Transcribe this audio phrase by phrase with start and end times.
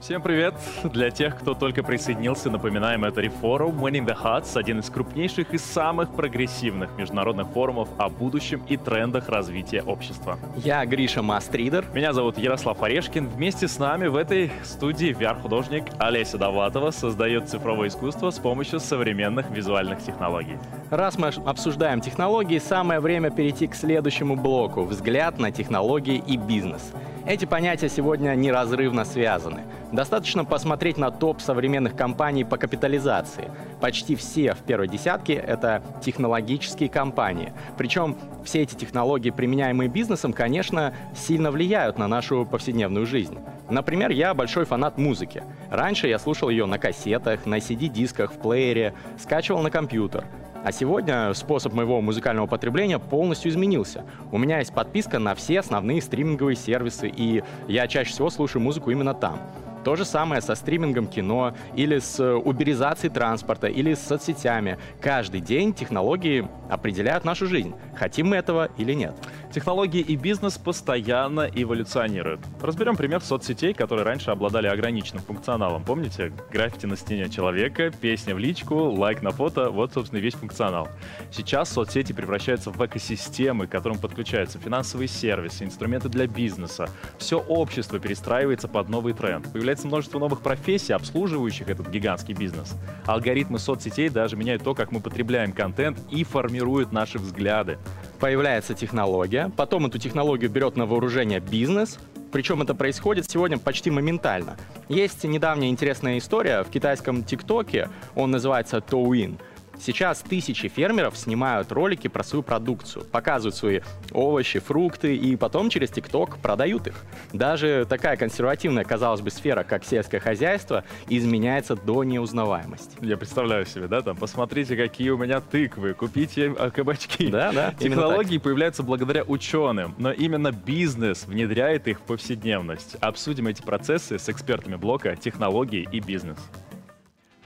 [0.00, 0.54] Всем привет!
[0.84, 5.58] Для тех, кто только присоединился, напоминаем, это Reforum Winning the Huts, один из крупнейших и
[5.58, 10.38] самых прогрессивных международных форумов о будущем и трендах развития общества.
[10.56, 11.84] Я Гриша Мастридер.
[11.92, 13.26] Меня зовут Ярослав Орешкин.
[13.26, 19.50] Вместе с нами в этой студии VR-художник Олеся Довлатова создает цифровое искусство с помощью современных
[19.50, 20.58] визуальных технологий.
[20.90, 26.92] Раз мы обсуждаем технологии, самое время перейти к следующему блоку– взгляд на технологии и бизнес–
[27.28, 29.64] эти понятия сегодня неразрывно связаны.
[29.92, 33.50] Достаточно посмотреть на топ современных компаний по капитализации.
[33.80, 37.54] Почти все в первой десятке— это технологические компании.
[37.78, 43.38] Причем все эти технологии, применяемые бизнесом, конечно, сильно влияют на нашу повседневную жизнь.
[43.70, 45.42] Например, я большой фанат музыки.
[45.70, 50.24] Раньше я слушал ее на кассетах, на CD-дисках, в плеере, скачивал на компьютер.
[50.64, 54.04] А сегодня способ моего музыкального потребления полностью изменился.
[54.32, 58.90] У меня есть подписка на все основные стриминговые сервисы, и я чаще всего слушаю музыку
[58.90, 59.40] именно там.
[59.84, 64.78] То же самое со стримингом кино или с э, уберизацией транспорта или с соцсетями.
[65.00, 69.14] Каждый день технологии определяют нашу жизнь, хотим мы этого или нет.
[69.52, 72.40] Технологии и бизнес постоянно эволюционируют.
[72.60, 75.84] Разберем пример соцсетей, которые раньше обладали ограниченным функционалом.
[75.84, 76.34] Помните?
[76.52, 80.88] Граффити на стене человека, песня в личку, лайк на фото— вот, собственно, весь функционал.
[81.32, 86.90] Сейчас соцсети превращаются в экосистемы, к которым подключаются финансовые сервисы, инструменты для бизнеса.
[87.16, 89.50] Все общество перестраивается под новый тренд.
[89.50, 92.74] Появляется множество новых профессий, обслуживающих этот гигантский бизнес.
[93.06, 97.78] Алгоритмы соцсетей даже меняют то, как мы потребляем контент и формируют наши взгляды
[98.18, 101.98] появляется технология, потом эту технологию берет на вооружение бизнес,
[102.32, 104.56] причем это происходит сегодня почти моментально.
[104.88, 109.38] Есть недавняя интересная история в китайском ТикТоке, он называется Тоуин.
[109.80, 113.80] Сейчас тысячи фермеров снимают ролики про свою продукцию, показывают свои
[114.12, 116.94] овощи, фрукты и потом через ТикТок продают их.
[117.32, 122.96] Даже такая консервативная, казалось бы, сфера, как сельское хозяйство, изменяется до неузнаваемости.
[123.00, 127.28] Я представляю себе, да, там, посмотрите, какие у меня тыквы, купите а, кабачки.
[127.28, 127.74] Да, да.
[127.78, 132.96] Технологии появляются благодаря ученым, но именно бизнес внедряет их в повседневность.
[133.00, 136.38] Обсудим эти процессы с экспертами блока «Технологии и бизнес».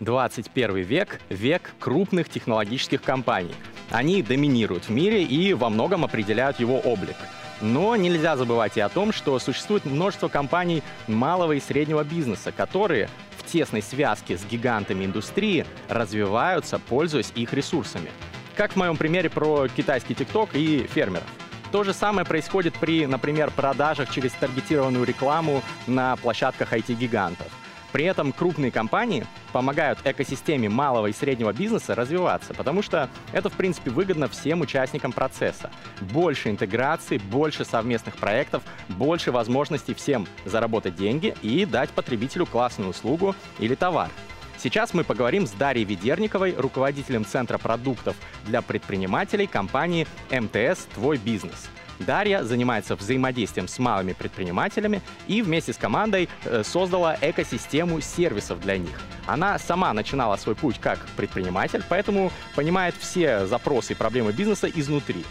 [0.03, 3.55] 21 век— век крупных технологических компаний.
[3.91, 7.17] Они доминируют в мире и во многом определяют его облик.
[7.61, 13.09] Но нельзя забывать и о том, что существует множество компаний малого и среднего бизнеса, которые
[13.39, 18.11] в тесной связке с гигантами индустрии развиваются, пользуясь их ресурсами.
[18.57, 21.27] Как в моем примере про китайский ТикТок и фермеров.
[21.71, 27.47] То же самое происходит при, например, продажах через таргетированную рекламу на площадках IT-гигантов.
[27.93, 33.53] При этом крупные компании помогают экосистеме малого и среднего бизнеса развиваться, потому что это, в
[33.53, 35.71] принципе, выгодно всем участникам процесса.
[36.01, 43.35] Больше интеграции, больше совместных проектов, больше возможностей всем заработать деньги и дать потребителю классную услугу
[43.59, 44.09] или товар.
[44.57, 48.17] Сейчас мы поговорим с Дарьей Ведерниковой, руководителем Центра продуктов
[48.47, 51.69] для предпринимателей компании МТС «Твой бизнес».
[52.03, 58.79] Дарья занимается взаимодействием с малыми предпринимателями и вместе с командой э, создала экосистему сервисов для
[58.79, 59.01] них.
[59.27, 65.25] Она сама начинала свой путь как предприниматель, поэтому понимает все запросы и проблемы бизнеса изнутри.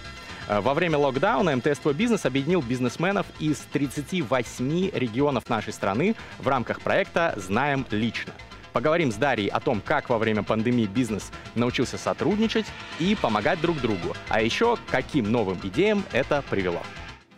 [0.48, 6.48] Э, во время локдауна МТС «Твой бизнес» объединил бизнесменов из 38 регионов нашей страны в
[6.48, 8.34] рамках проекта «Знаем лично».
[8.74, 12.66] Поговорим с Дарьей о том, как во время пандемии бизнес научился сотрудничать
[13.00, 16.81] и помогать друг другу, а еще каким новым идеям это привело.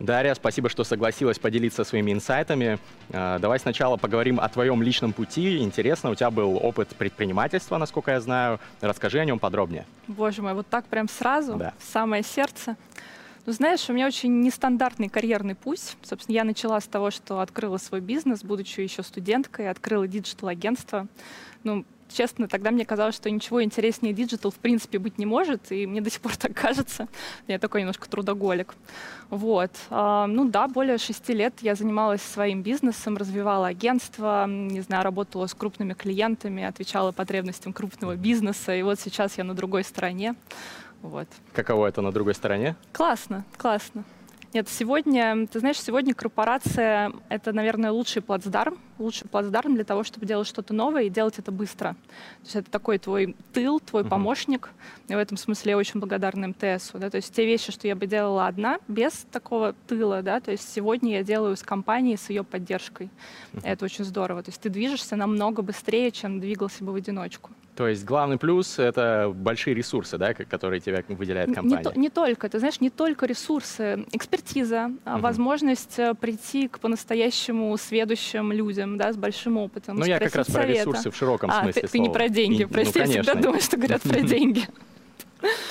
[0.00, 2.78] Дарья, спасибо, что согласилась поделиться своими инсайтами.
[3.12, 5.58] А, давай сначала поговорим о твоем личном пути.
[5.58, 8.58] Интересно, у тебя был опыт предпринимательства, насколько я знаю.
[8.80, 9.86] Расскажи о нем подробнее.
[10.08, 11.74] Боже мой, вот так прям сразу, да.
[11.78, 12.76] в самое сердце.
[13.46, 15.96] Ну, знаешь, у меня очень нестандартный карьерный путь.
[16.02, 21.08] Собственно, я начала с того, что открыла свой бизнес, будучи еще студенткой, открыла digital-агентство.
[21.62, 25.86] Ну, честно, тогда мне казалось, что ничего интереснее digital в принципе быть не может, и
[25.86, 27.06] мне до сих пор так кажется.
[27.46, 28.74] Я такой немножко трудоголик.
[29.28, 29.72] Вот.
[29.90, 35.46] А, ну да, более шести лет я занималась своим бизнесом, развивала агентство, не знаю, работала
[35.46, 40.34] с крупными клиентами, отвечала потребностям крупного бизнеса, и вот сейчас я на другой стороне.
[41.04, 41.28] Вот.
[41.52, 42.76] Каково это на другой стороне?
[42.92, 44.04] Классно, классно.
[44.54, 50.24] Нет, сегодня, ты знаешь, сегодня корпорация— это, наверное, лучший плацдарм, лучший плацдарм для того, чтобы
[50.24, 51.90] делать что-то новое и делать это быстро.
[51.90, 54.08] То есть это такой твой тыл, твой uh-huh.
[54.08, 54.70] помощник.
[55.08, 56.98] И в этом смысле я очень благодарна МТСу.
[56.98, 57.10] Да?
[57.10, 60.72] То есть те вещи, что я бы делала одна, без такого тыла, да, то есть
[60.72, 63.10] сегодня я делаю с компанией, с ее поддержкой.
[63.52, 63.60] Uh-huh.
[63.62, 64.42] Это очень здорово.
[64.42, 67.50] То есть ты движешься намного быстрее, чем двигался бы в одиночку.
[67.76, 71.92] То есть главный плюс— это большие ресурсы, да, которые тебя выделяет компания?
[71.96, 72.48] Не, не только.
[72.48, 74.04] Ты знаешь, не только ресурсы.
[74.12, 75.18] Экспертиза, угу.
[75.18, 79.96] возможность э, прийти к по-настоящему сведущим людям, да, с большим опытом.
[79.96, 80.68] Ну, я как раз совета.
[80.68, 83.22] про ресурсы в широком а, смысле ты, ты не про деньги, И, прости, ну, я
[83.22, 84.62] всегда думаю, что говорят про деньги.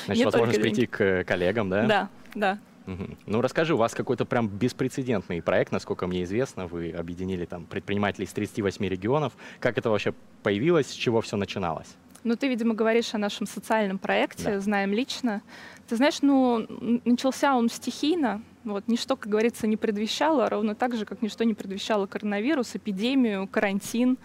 [0.06, 1.86] Значит, возможность прийти к коллегам, да?
[1.86, 2.60] Да, да.
[2.88, 3.18] Угу.
[3.28, 6.68] Ну, расскажи, у вас какой-то прям беспрецедентный проект, насколько мне известно.
[6.68, 9.34] Вы объединили там предпринимателей из 38 регионов.
[9.60, 11.96] Как это вообще появилось, с чего все начиналось?
[12.24, 14.60] Ну, ты, видимо, говоришь о нашем социальном проекте, да.
[14.60, 15.42] знаем лично.
[15.88, 16.66] Ты знаешь, ну,
[17.04, 21.54] начался он стихийно, вот, ничто, как говорится, не предвещало, ровно так же, как ничто не
[21.54, 24.18] предвещало коронавирус, эпидемию, карантин.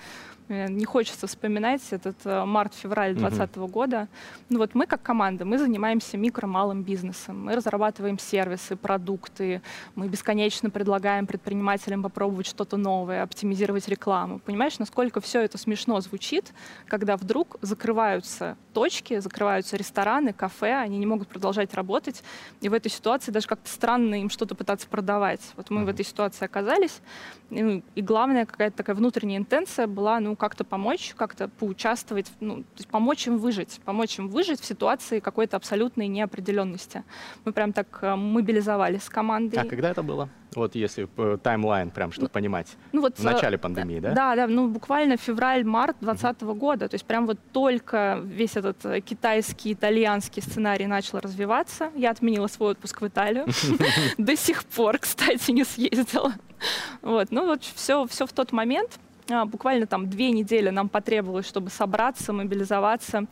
[0.49, 3.67] Э, не хочется вспоминать этот э, март-февраль 2020 угу.
[3.67, 4.09] года.
[4.49, 9.61] Ну вот мы как команда, мы занимаемся микро-малым бизнесом, мы разрабатываем сервисы, продукты,
[9.95, 14.39] мы бесконечно предлагаем предпринимателям попробовать что-то новое, оптимизировать рекламу.
[14.39, 16.53] Понимаешь, насколько все это смешно звучит,
[16.87, 22.23] когда вдруг закрываются точки, закрываются рестораны, кафе, они не могут продолжать работать,
[22.61, 25.41] и в этой ситуации даже как-то странно им что-то пытаться продавать.
[25.57, 25.87] Вот мы угу.
[25.87, 27.01] в этой ситуации оказались,
[27.51, 32.63] и, ну, и главная какая-то такая внутренняя интенция была, ну, как-то помочь, как-то поучаствовать, ну,
[32.63, 37.05] то есть помочь им выжить, помочь им выжить в ситуации какой-то абсолютной неопределенности.
[37.45, 39.57] Мы прям так э, мобилизовались с командой.
[39.57, 40.29] А когда это было?
[40.55, 41.09] Вот если
[41.43, 42.77] таймлайн прям, чтобы ну, понимать.
[42.93, 44.13] Ну, вот, в начале э, пандемии, да?
[44.13, 46.55] Да, да, ну буквально февраль-март 2020 mm-hmm.
[46.55, 46.89] года.
[46.89, 51.91] То есть прям вот только весь этот э, китайский, итальянский сценарий начал развиваться.
[51.95, 53.47] Я отменила свой отпуск в Италию.
[54.19, 56.33] До сих пор, кстати, не съездила.
[57.03, 58.99] Вот, ну вот все, все в тот момент.
[59.31, 63.27] А, буквально там две недели нам потребовалось, чтобы собраться, мобилизоваться.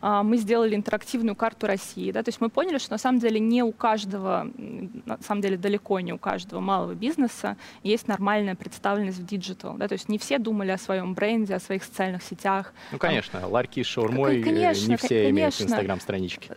[0.00, 2.10] А, мы сделали интерактивную карту России.
[2.10, 2.22] Да?
[2.22, 6.00] То есть мы поняли, что на самом деле не у каждого, на самом деле далеко
[6.00, 9.74] не у каждого малого бизнеса есть нормальная представленность в digital.
[9.74, 9.88] Да?
[9.88, 12.72] То есть не все думали о своем бренде, о своих социальных сетях.
[12.90, 15.30] Ну, конечно, ларьки с шаурмой конечно, не все конечно.
[15.30, 16.50] имеют инстаграм-странички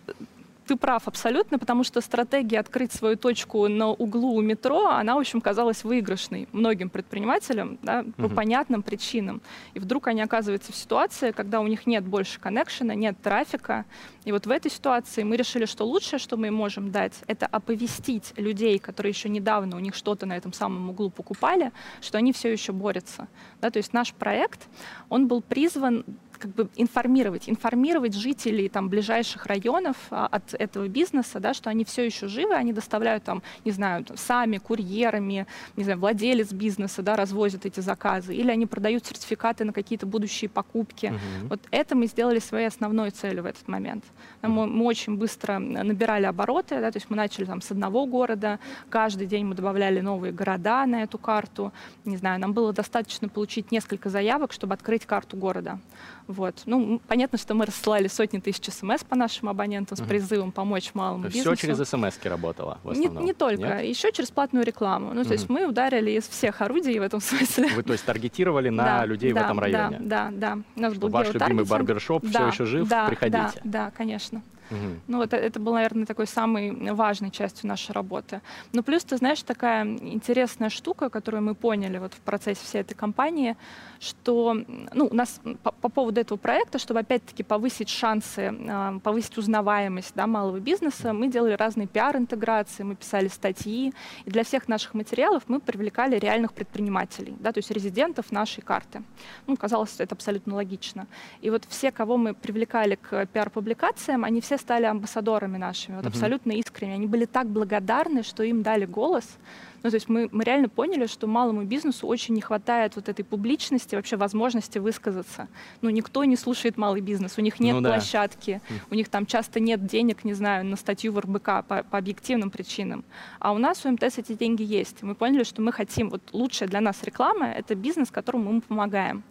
[0.65, 5.19] ты прав абсолютно, потому что стратегия открыть свою точку на углу у метро, она, в
[5.19, 8.35] общем, казалась выигрышной многим предпринимателям да, по угу.
[8.35, 9.41] понятным причинам.
[9.73, 13.85] И вдруг они оказываются в ситуации, когда у них нет больше коннекшена, нет трафика.
[14.25, 18.33] И вот в этой ситуации мы решили, что лучшее, что мы можем дать, это оповестить
[18.37, 21.71] людей, которые еще недавно у них что-то на этом самом углу покупали,
[22.01, 23.27] что они все еще борются.
[23.61, 24.67] Да, то есть наш проект,
[25.09, 26.03] он был призван
[26.37, 31.85] как бы информировать, информировать жителей там ближайших районов а, от этого бизнеса, да, что они
[31.85, 37.15] все еще живы, они доставляют там, не знаю, сами курьерами, не знаю, владелец бизнеса, да,
[37.15, 41.07] развозят эти заказы, или они продают сертификаты на какие-то будущие покупки.
[41.07, 41.47] Uh-huh.
[41.49, 44.03] Вот это мы сделали своей основной целью в этот момент.
[44.41, 48.59] Мы, мы очень быстро набирали обороты, да, то есть мы начали там с одного города,
[48.89, 51.71] каждый день мы добавляли новые города на эту карту,
[52.05, 55.79] не знаю, нам было достаточно получить несколько заявок, чтобы открыть карту города.
[56.27, 56.63] Вот.
[56.65, 61.25] Ну, понятно, что мы рассылали сотни тысяч смс по нашим абонентам с призывом помочь малому
[61.25, 61.55] бизнесу.
[61.55, 63.23] Все через смс работало в основном?
[63.23, 63.83] Не, не только, Нет?
[63.83, 65.13] еще через платную рекламу.
[65.13, 67.69] Ну, то есть мы ударили из всех орудий в этом смысле.
[67.75, 69.99] Вы, то есть, таргетировали на да, людей да, в этом районе?
[69.99, 70.61] Да, да, да.
[70.75, 72.87] У нас был Ваш любимый барбершоп да, все еще жив?
[72.87, 73.37] Да, Приходите.
[73.37, 74.41] Да, да, конечно.
[74.71, 74.99] Угу.
[75.07, 78.41] Ну, вот это было, наверное, такой самой важной частью нашей работы.
[78.73, 82.95] Но плюс, ты знаешь, такая интересная штука, которую мы поняли вот в процессе всей этой
[82.95, 83.55] кампании,
[83.99, 84.55] что
[84.93, 90.13] ну, у нас по, по поводу этого проекта, чтобы опять-таки повысить шансы, э, повысить узнаваемость
[90.15, 93.93] да, малого бизнеса, мы делали разные пиар-интеграции, мы писали статьи,
[94.25, 99.03] и для всех наших материалов мы привлекали реальных предпринимателей, да, то есть резидентов нашей карты.
[99.47, 101.07] Ну, казалось, это абсолютно логично.
[101.41, 106.51] И вот все, кого мы привлекали к пиар-публикациям, они все стали амбассадорами нашими, вот абсолютно
[106.53, 106.93] искренне.
[106.95, 109.37] Они были так благодарны, что им дали голос,
[109.85, 113.23] ну, то есть мы, мы реально поняли, что малому бизнесу очень не хватает вот этой
[113.23, 115.47] публичности, вообще возможности высказаться.
[115.81, 117.89] Ну, никто не слушает малый бизнес, у них нет ну, да.
[117.89, 121.99] площадки, у них там часто нет денег, не знаю, на статью в РБК по, по
[121.99, 123.05] объективным причинам.
[123.37, 125.03] А у нас у МТС эти деньги есть.
[125.03, 129.21] Мы поняли, что мы хотим, вот лучшая для нас реклама— это бизнес, которому мы помогаем.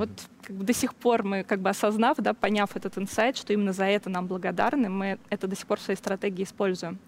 [0.00, 0.08] Вот
[0.42, 3.74] как бы до сих пор мы, как бы осознав, да, поняв этот инсайт, что именно
[3.74, 6.98] за это нам благодарны, мы это до сих пор в своей стратегии используем.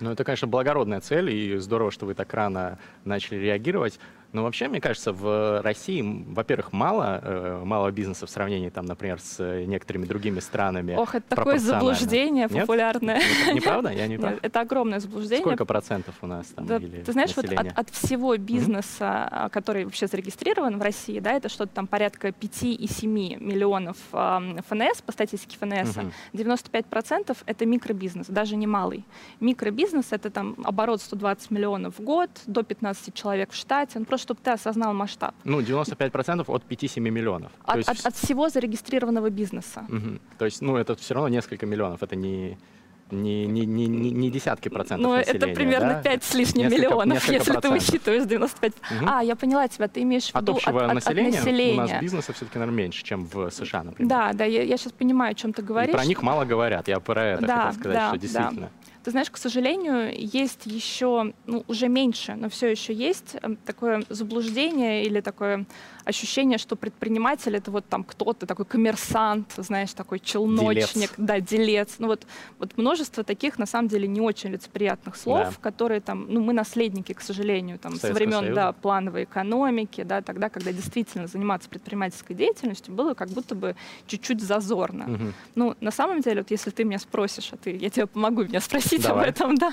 [0.00, 4.00] Ну, это, конечно, благородная цель, и здорово, что вы так рано начали реагировать.
[4.32, 9.20] Ну, вообще, мне кажется, в России, во-первых, мало э, малого бизнеса в сравнении, там, например,
[9.20, 10.94] с э, некоторыми другими странами.
[10.94, 12.60] Ох, это такое заблуждение Нет?
[12.60, 13.16] популярное.
[13.18, 13.90] Нет, неправда?
[13.90, 14.34] Я не прав?
[14.42, 15.42] Это огромное заблуждение.
[15.42, 16.66] Сколько процентов у нас там?
[16.66, 19.50] Да, или ты знаешь, вот от, от всего бизнеса, mm-hmm.
[19.50, 24.60] который вообще зарегистрирован в России, да, это что-то там порядка 5 и 7 миллионов э,
[24.68, 26.12] ФНС, по статистике ФНС, mm-hmm.
[26.32, 29.04] 95% это микробизнес, даже не малый.
[29.40, 33.98] Микробизнес— это там оборот 120 миллионов в год, до 15 человек в штате.
[33.98, 35.34] Он просто чтобы ты осознал масштаб.
[35.44, 37.52] Ну, 95% от 5-7 миллионов.
[37.64, 37.88] От, есть...
[37.88, 39.84] от, от всего зарегистрированного бизнеса.
[39.88, 40.18] Угу.
[40.38, 42.56] То есть, ну, это все равно несколько миллионов, это не
[43.12, 46.02] не, не, не, не десятки процентов Ну, это примерно да?
[46.02, 47.84] 5 с лишним несколько, миллионов, несколько если процентов.
[47.84, 48.72] ты учитываешь 95.
[48.72, 49.06] Угу.
[49.08, 51.74] А, я поняла тебя, ты имеешь в виду от общего от, населения, от населения.
[51.74, 54.08] у нас бизнеса все-таки, наверное, меньше, чем в США, например.
[54.08, 55.90] Да, да, я, я сейчас понимаю, о чем ты говоришь.
[55.90, 58.60] И про них мало говорят, я про это да, хотел сказать, да, что действительно.
[58.60, 58.70] Да.
[59.02, 64.04] Ты знаешь, к сожалению, есть еще, ну, уже меньше, но все еще есть эм, такое
[64.10, 65.64] заблуждение или такое
[66.10, 71.14] ощущение, что предприниматель это вот там кто-то такой коммерсант, знаешь, такой челночник, делец.
[71.16, 71.94] да, делец.
[71.98, 72.26] Ну вот,
[72.58, 75.54] вот множество таких, на самом деле, не очень лицеприятных слов, да.
[75.60, 80.48] которые там, ну мы наследники, к сожалению, там со времен, да, плановой экономики, да, тогда,
[80.48, 83.76] когда действительно заниматься предпринимательской деятельностью было как будто бы
[84.06, 85.04] чуть-чуть зазорно.
[85.04, 85.32] Угу.
[85.54, 88.60] Ну, на самом деле, вот если ты меня спросишь, а ты, я тебе помогу меня
[88.60, 89.24] спросить Давай.
[89.24, 89.72] об этом, да.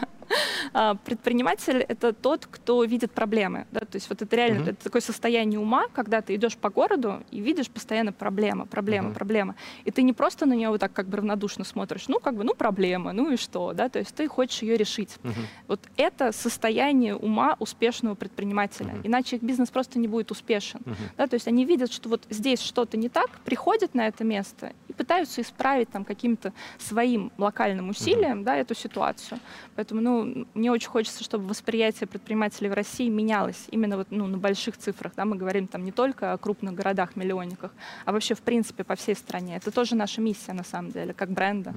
[0.73, 4.69] А, предприниматель— это тот, кто видит проблемы, да, то есть вот это реально, угу.
[4.71, 9.13] это такое состояние ума, когда ты идешь по городу и видишь постоянно проблема, проблема, uh-huh.
[9.13, 9.55] проблема.
[9.85, 12.43] И ты не просто на нее вот так как бы равнодушно смотришь, ну, как бы,
[12.43, 15.17] ну, проблема, ну и что, да, то есть ты хочешь ее решить.
[15.23, 15.33] Uh-huh.
[15.67, 18.89] Вот это состояние ума успешного предпринимателя.
[18.89, 19.07] Uh-huh.
[19.07, 20.81] Иначе их бизнес просто не будет успешен.
[20.83, 20.95] Uh-huh.
[21.15, 24.73] Да, то есть они видят, что вот здесь что-то не так, приходят на это место
[24.89, 28.43] и пытаются исправить там каким-то своим локальным усилием, uh-huh.
[28.43, 29.39] да, эту ситуацию.
[29.75, 34.37] Поэтому, ну, мне очень хочется, чтобы восприятие предпринимателей в России менялось именно вот, ну, на
[34.37, 37.71] больших цифрах, да, мы говорим там не только только о крупных городах-миллионниках,
[38.05, 39.57] а вообще, в принципе, по всей стране.
[39.57, 41.73] Это тоже наша миссия, на самом деле, как бренда.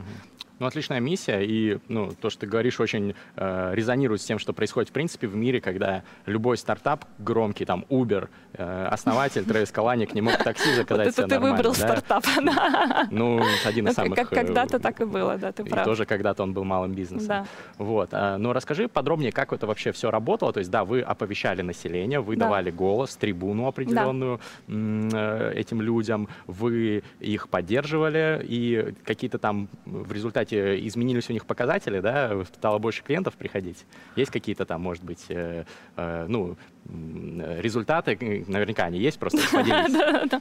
[0.61, 4.53] Ну, отличная миссия, и ну, то, что ты говоришь, очень э, резонирует с тем, что
[4.53, 10.13] происходит в принципе в мире, когда любой стартап громкий, там, Uber, э, основатель Трэвис Каланик
[10.13, 11.79] не мог такси заказать вот это ты выбрал да?
[11.79, 13.09] стартап, да.
[13.11, 14.19] Ну, один из ну, самых...
[14.19, 15.81] Э, когда-то так и было, да, ты прав.
[15.81, 17.29] И тоже когда-то он был малым бизнесом.
[17.29, 17.47] Да.
[17.79, 18.11] Вот.
[18.13, 20.53] А, но расскажи подробнее, как это вообще все работало.
[20.53, 22.45] То есть, да, вы оповещали население, вы да.
[22.45, 25.53] давали голос, трибуну определенную да.
[25.55, 32.01] этим людям, вы их поддерживали, и какие-то там в результате результате изменились у них показатели,
[32.01, 33.85] да, стало больше клиентов приходить?
[34.17, 35.65] Есть какие-то там, может быть, э,
[35.97, 39.41] э, ну, результаты, наверняка они есть, просто.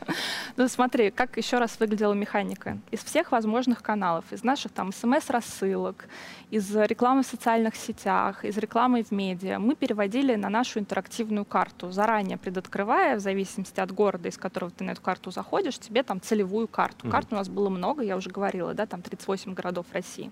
[0.57, 2.77] Ну смотри, как еще раз выглядела механика.
[2.91, 6.07] Из всех возможных каналов, из наших там смс-рассылок,
[6.51, 11.91] из рекламы в социальных сетях, из рекламы в медиа, мы переводили на нашу интерактивную карту,
[11.91, 16.19] заранее предоткрывая, в зависимости от города, из которого ты на эту карту заходишь, тебе там
[16.19, 17.09] целевую карту.
[17.09, 20.31] Карт у нас было много, я уже говорила, да, там 38 городов России.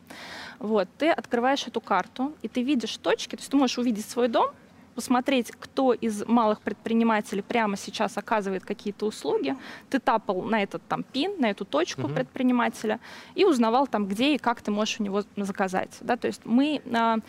[0.59, 4.27] Вот, ты открываешь эту карту, и ты видишь точки, то есть ты можешь увидеть свой
[4.27, 4.51] дом,
[4.97, 9.55] посмотреть, кто из малых предпринимателей прямо сейчас оказывает какие-то услуги.
[9.91, 12.15] Ты тапал на этот там пин, на эту точку угу.
[12.15, 12.99] предпринимателя
[13.35, 15.95] и узнавал там, где и как ты можешь у него заказать.
[16.01, 16.17] Да?
[16.17, 17.19] То есть мы а,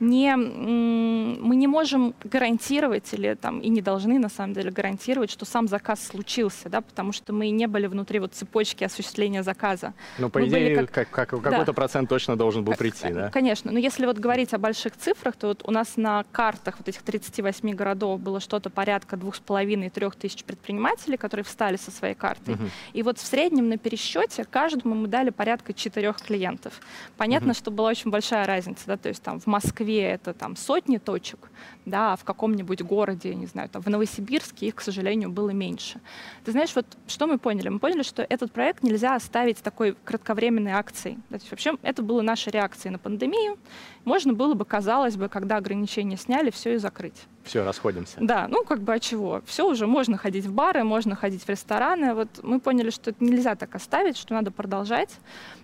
[0.00, 5.44] не, мы не можем гарантировать или там и не должны на самом деле гарантировать, что
[5.44, 9.94] сам заказ случился, да, потому что мы не были внутри вот цепочки осуществления заказа.
[10.18, 13.30] Ну, по мы идее, как, как, как, какой-то процент точно должен был прийти, да?
[13.30, 16.88] Конечно, но если вот говорить о больших цифрах, то вот у нас на картах вот
[16.88, 21.90] этих 38 городов было что-то порядка двух с половиной трех тысяч предпринимателей, которые встали со
[21.90, 22.54] своей картой.
[22.54, 22.64] Угу.
[22.92, 26.80] И вот в среднем на пересчете каждому мы дали порядка четырех клиентов.
[27.16, 27.56] Понятно, угу.
[27.56, 31.50] что была очень большая разница, да, то есть там в Москве это там сотни точек,
[31.86, 36.00] да, в каком-нибудь городе, не знаю, там в Новосибирске их, к сожалению, было меньше.
[36.44, 37.68] Ты знаешь, вот что мы поняли?
[37.68, 41.16] Мы поняли, что этот проект нельзя оставить такой кратковременной акцией.
[41.28, 43.56] То есть вообще это была наша реакция на пандемию.
[44.04, 47.26] Можно было бы, казалось бы, когда ограничения сняли, все и закрыть.
[47.46, 48.18] Все, расходимся.
[48.20, 49.40] Да, ну как бы от чего?
[49.46, 52.14] Все уже, можно ходить в бары, можно ходить в рестораны.
[52.14, 55.10] Вот мы поняли, что это нельзя так оставить, что надо продолжать.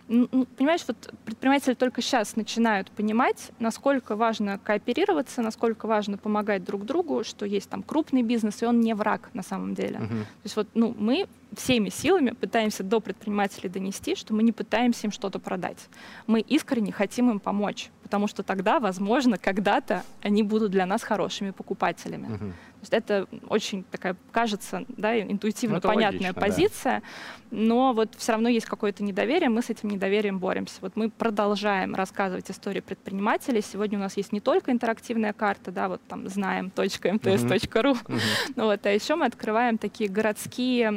[0.07, 7.25] Понимаешь, вот предприниматели только сейчас начинают понимать, насколько важно кооперироваться, насколько важно помогать друг другу,
[7.25, 9.97] что есть там крупный бизнес, и он не враг на самом деле.
[9.97, 10.09] Uh-huh.
[10.09, 15.07] То есть вот ну, мы всеми силами пытаемся до предпринимателей донести, что мы не пытаемся
[15.07, 15.89] им что-то продать.
[16.27, 21.51] Мы искренне хотим им помочь, потому что тогда, возможно, когда-то они будут для нас хорошими
[21.51, 22.27] покупателями.
[22.27, 22.53] Угу.
[22.83, 27.57] То есть это очень такая, кажется, да, интуитивно ну, понятная логично, позиция, да.
[27.57, 30.79] но вот все равно есть какое-то недоверие, мы с этим недоверием боремся.
[30.81, 33.63] Вот мы продолжаем рассказывать истории предпринимателей.
[33.63, 38.21] Сегодня у нас есть не только интерактивная карта, да, вот там знаем.мтс.ру, mm-hmm.
[38.57, 40.91] ну, вот, а еще мы открываем такие городские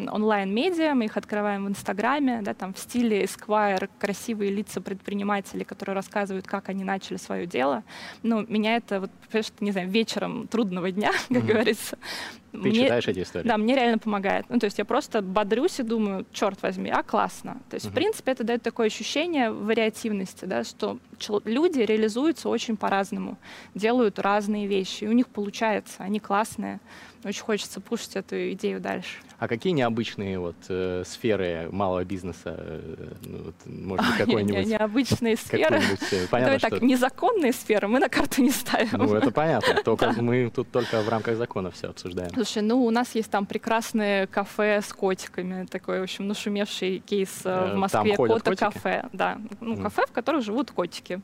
[0.45, 5.95] онлайн-медиа, мы их открываем в Инстаграме, да, там в стиле Esquire, красивые лица предпринимателей, которые
[5.95, 7.83] рассказывают, как они начали свое дело.
[8.23, 9.11] Ну, меня это, вот,
[9.59, 11.45] не знаю, вечером трудного дня, как mm-hmm.
[11.45, 11.97] говорится.
[12.51, 13.47] Ты мне, читаешь эти истории?
[13.47, 14.45] Да, мне реально помогает.
[14.49, 17.57] Ну, то есть я просто бодрюсь и думаю, черт возьми, а классно.
[17.69, 17.89] То есть, mm-hmm.
[17.89, 20.99] в принципе, это дает такое ощущение вариативности, да, что
[21.43, 23.37] люди реализуются очень по-разному,
[23.73, 26.79] делают разные вещи, и у них получается, они классные.
[27.23, 29.17] Очень хочется пушить эту идею дальше.
[29.37, 34.65] А какие необычные вот э, сферы малого бизнеса, э, ну, вот, может быть, какой-нибудь...
[34.65, 35.77] Необычные сферы?
[35.77, 38.89] Э, понятно, Давай так, незаконные сферы мы на карту не ставим.
[38.93, 39.83] Ну, это понятно.
[39.83, 42.29] Только мы тут только в рамках закона все обсуждаем.
[42.33, 47.41] Слушай, ну, у нас есть там прекрасное кафе с котиками, такой, в общем, нашумевший кейс
[47.43, 48.15] э, в Москве.
[48.15, 49.37] Кота-кафе, да.
[49.59, 51.21] Ну, кафе, в котором живут котики.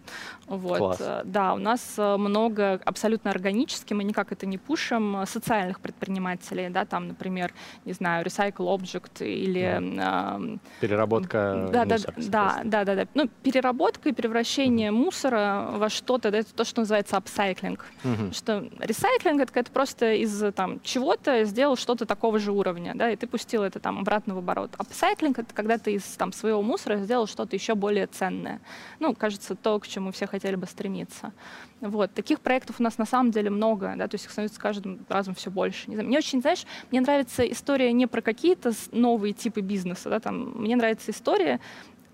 [0.48, 0.78] Вот.
[0.78, 1.02] Класс.
[1.24, 7.08] Да, у нас много абсолютно органически, мы никак это не пушим, социальных предпринимателей, да, там,
[7.08, 7.54] например,
[7.86, 9.62] не знаю, Recycle Object или...
[9.62, 12.16] Э, переработка да, мусора.
[12.18, 13.08] Да, да, да, да.
[13.14, 15.04] Ну, переработка и превращение mm-hmm.
[15.06, 17.86] мусора во что-то, да, это то, что называется upcycling.
[18.04, 18.34] Mm-hmm.
[18.34, 23.16] Что recycling— это когда просто из там чего-то сделал что-то такого же уровня, да, и
[23.16, 24.72] ты пустил это там обратно в оборот.
[24.78, 28.62] Upcycling— это когда ты из там своего мусора сделал что-то еще более ценное.
[29.00, 31.34] Ну, кажется, то, к чему все хотели бы стремиться.
[31.82, 32.14] Вот.
[32.14, 35.06] Таких проектов у нас на самом деле много, да, то есть их становится с каждым
[35.10, 35.90] разом все больше.
[35.90, 40.20] Не знаю, мне очень, знаешь, мне нравится история не про какие-то новые типы бизнеса, да,
[40.20, 41.60] там, мне нравится история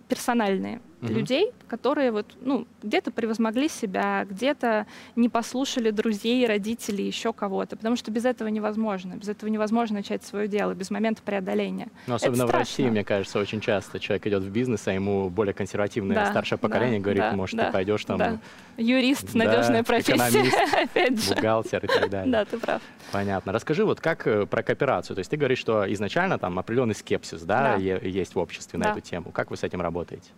[0.07, 1.13] персональные угу.
[1.13, 7.96] людей, которые вот, ну, где-то превозмогли себя, где-то не послушали друзей, родителей, еще кого-то, потому
[7.96, 11.89] что без этого невозможно, без этого невозможно начать свое дело, без момента преодоления.
[12.08, 15.54] Ну, особенно в России, мне кажется, очень часто человек идет в бизнес, а ему более
[15.54, 18.18] консервативное да, старшее поколение да, говорит, да, может, да, ты пойдешь там...
[18.18, 18.39] Да.
[18.77, 21.34] Юрист, надежная да, профессия, опять же.
[21.34, 22.32] бухгалтер и так далее.
[22.32, 22.82] Да, ты прав.
[23.12, 23.51] Понятно.
[23.51, 25.16] Расскажи вот как э, про кооперацию.
[25.16, 27.75] То есть ты говоришь, что изначально там определенный скепсис, да, да.
[27.77, 28.92] есть в обществе на да.
[28.92, 29.32] эту тему.
[29.32, 30.30] Как вы с этим работаете?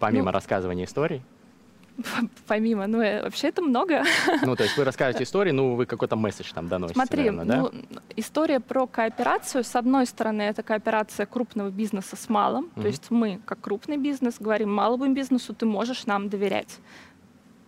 [0.00, 1.22] Помимо ну, рассказывания историй?
[2.46, 4.02] Помимо, ну, э, вообще это много.
[4.42, 7.56] Ну, то есть вы рассказываете истории, ну, вы какой-то месседж там доносите, Смотри, наверное, да?
[7.62, 12.82] ну, история про кооперацию, с одной стороны, это кооперация крупного бизнеса с малым, mm-hmm.
[12.82, 16.78] то есть мы, как крупный бизнес, говорим малому бизнесу, ты можешь нам доверять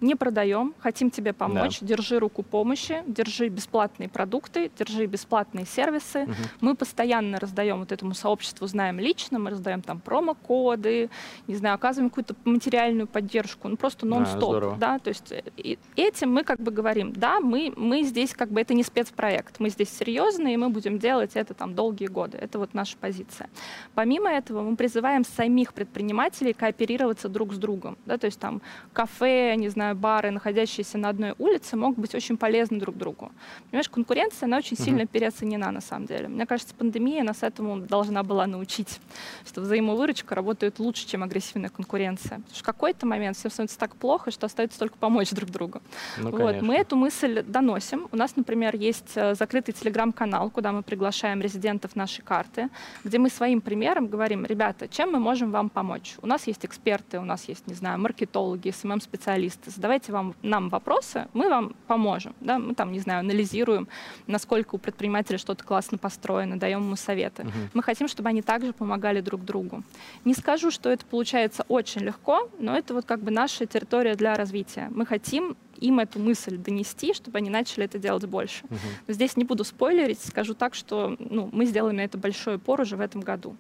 [0.01, 1.87] не продаем, хотим тебе помочь, да.
[1.87, 6.25] держи руку помощи, держи бесплатные продукты, держи бесплатные сервисы.
[6.25, 6.35] Угу.
[6.61, 11.11] Мы постоянно раздаем вот этому сообществу, знаем лично, мы раздаем там промокоды,
[11.47, 15.79] не знаю, оказываем какую-то материальную поддержку, ну просто нон-стоп, да, да, то есть э, и
[15.97, 19.71] этим мы как бы говорим, да, мы, мы здесь как бы, это не спецпроект, мы
[19.71, 23.49] здесь серьезные, и мы будем делать это там долгие годы, это вот наша позиция.
[23.95, 28.61] Помимо этого мы призываем самих предпринимателей кооперироваться друг с другом, да, то есть там
[28.93, 33.33] кафе, не знаю, бары, находящиеся на одной улице, могут быть очень полезны друг другу.
[33.71, 34.85] Понимаешь, конкуренция, она очень uh-huh.
[34.85, 36.29] сильно переоценена на самом деле.
[36.29, 39.01] Мне кажется, пандемия нас этому должна была научить,
[39.47, 42.39] что взаимовыручка работает лучше, чем агрессивная конкуренция.
[42.39, 45.81] Потому что в какой-то момент всем становится так плохо, что остается только помочь друг другу.
[46.19, 48.09] Ну, вот, мы эту мысль доносим.
[48.13, 52.69] У нас, например, есть э, закрытый телеграм-канал, куда мы приглашаем резидентов нашей карты,
[53.05, 56.17] где мы своим примером говорим, ребята, чем мы можем вам помочь?
[56.23, 61.29] У нас есть эксперты, у нас есть, не знаю, маркетологи, СММ-специалисты, задавайте вам, нам вопросы,
[61.33, 62.35] мы вам поможем.
[62.41, 62.59] Да?
[62.59, 63.89] Мы там, не знаю, анализируем,
[64.27, 67.43] насколько у предпринимателя что-то классно построено, даем ему советы.
[67.43, 67.53] Угу.
[67.75, 69.83] Мы хотим, чтобы они также помогали друг другу.
[70.25, 74.35] Не скажу, что это получается очень легко, но это вот как бы наша территория для
[74.35, 74.89] развития.
[74.91, 78.65] Мы хотим им эту мысль донести, чтобы они начали это делать больше.
[78.65, 78.79] Угу.
[79.09, 82.81] Но здесь не буду спойлерить, скажу так, что ну, мы сделаем на это большой упор
[82.81, 83.57] уже в этом году.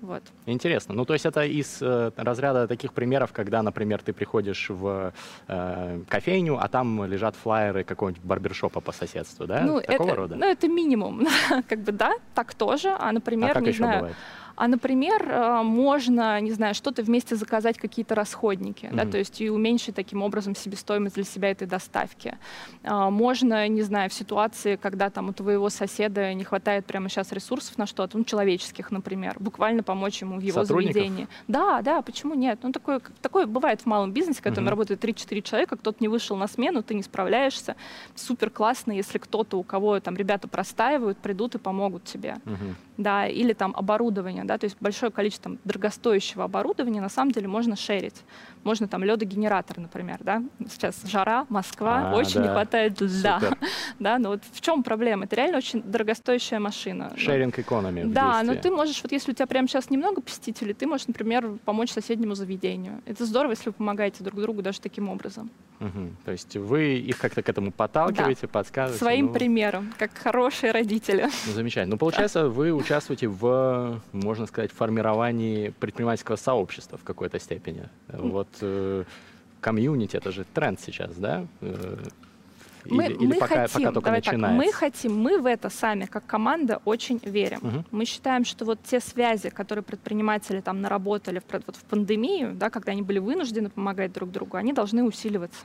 [0.00, 0.22] Вот.
[0.46, 0.94] Интересно.
[0.94, 5.12] Ну, то есть это из э, разряда таких примеров, когда, например, ты приходишь в
[5.48, 9.60] э, кофейню, а там лежат флайеры какого-нибудь барбершопа по соседству, да?
[9.60, 10.36] Ну, Такого это, рода?
[10.36, 11.26] Ну, это минимум.
[11.68, 12.96] как бы да, так тоже.
[12.98, 14.16] А, например, а как не еще знаю, бывает?
[14.60, 18.94] А, например, э, можно, не знаю, что-то вместе заказать, какие-то расходники, mm-hmm.
[18.94, 22.36] да, то есть и уменьшить таким образом себестоимость для себя этой доставки.
[22.84, 27.32] А, можно, не знаю, в ситуации, когда там у твоего соседа не хватает прямо сейчас
[27.32, 31.26] ресурсов на что-то, ну, человеческих, например, буквально помочь ему в его заведении.
[31.48, 32.58] Да, да, почему нет?
[32.62, 34.64] Ну, такое, такое бывает в малом бизнесе, когда mm-hmm.
[34.64, 37.76] там работает 3-4 человека, кто-то не вышел на смену, ты не справляешься.
[38.14, 42.36] Супер классно, если кто-то, у кого там ребята простаивают, придут и помогут тебе.
[42.44, 42.74] Mm-hmm.
[42.98, 47.46] Да, или там оборудование, да, то есть большое количество там, дорогостоящего оборудования на самом деле
[47.46, 48.24] можно шерить.
[48.64, 52.54] Можно там ледогенератор, например, да, сейчас жара, Москва, А, очень не да.
[52.54, 53.40] хватает льда,
[54.00, 55.26] да, но вот в чем проблема?
[55.26, 57.12] Это реально очень дорогостоящая машина.
[57.12, 58.02] Ну, Шеринг экономи.
[58.12, 61.48] да, но ты можешь, вот если у тебя прямо сейчас немного посетителей, ты можешь, например,
[61.64, 63.02] помочь соседнему заведению.
[63.06, 65.48] Это здорово, если вы помогаете друг другу даже таким образом.
[65.80, 66.16] Мгм.
[66.26, 69.02] То есть вы их как-то к этому подталкиваете, подсказываете.
[69.02, 71.28] Своим ну, примером, как хорошие родители.
[71.46, 71.94] ну, замечательно.
[71.94, 77.88] Ну, получается, вы участвуете в, можно сказать, формировании предпринимательского сообщества в какой-то степени.
[78.08, 79.04] Вот э,
[79.60, 81.46] комьюнити, это же тренд сейчас, да?
[81.60, 81.96] Э,
[82.86, 84.66] Мы, или, или мы пока, хотим, пока только давай так, начинается?
[84.66, 87.58] мы хотим, мы в это сами, как команда, очень верим.
[87.62, 87.84] Мгм.
[87.90, 92.70] Мы считаем, что вот те связи, которые предприниматели там наработали в, вот в пандемию, да,
[92.70, 95.64] когда они были вынуждены помогать друг другу, они должны усиливаться.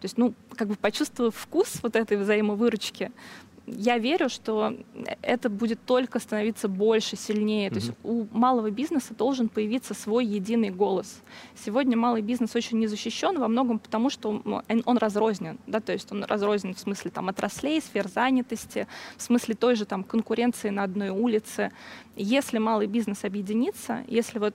[0.00, 3.10] То есть, ну, как бы почувствовав вкус вот этой взаимовыручки,
[3.66, 4.74] я верю, что
[5.22, 7.70] это будет только становиться больше, сильнее.
[7.70, 11.20] То есть у малого бизнеса должен появиться свой единый голос.
[11.54, 15.58] Сегодня малый бизнес очень не защищен во многом потому, что он- он он разрознен.
[15.66, 15.80] Да?
[15.80, 20.02] То есть он разрознен в смысле там, отраслей, сфер занятости, в смысле той же там,
[20.04, 21.70] конкуренции на одной улице.
[22.16, 24.54] Если малый бизнес объединится, если вот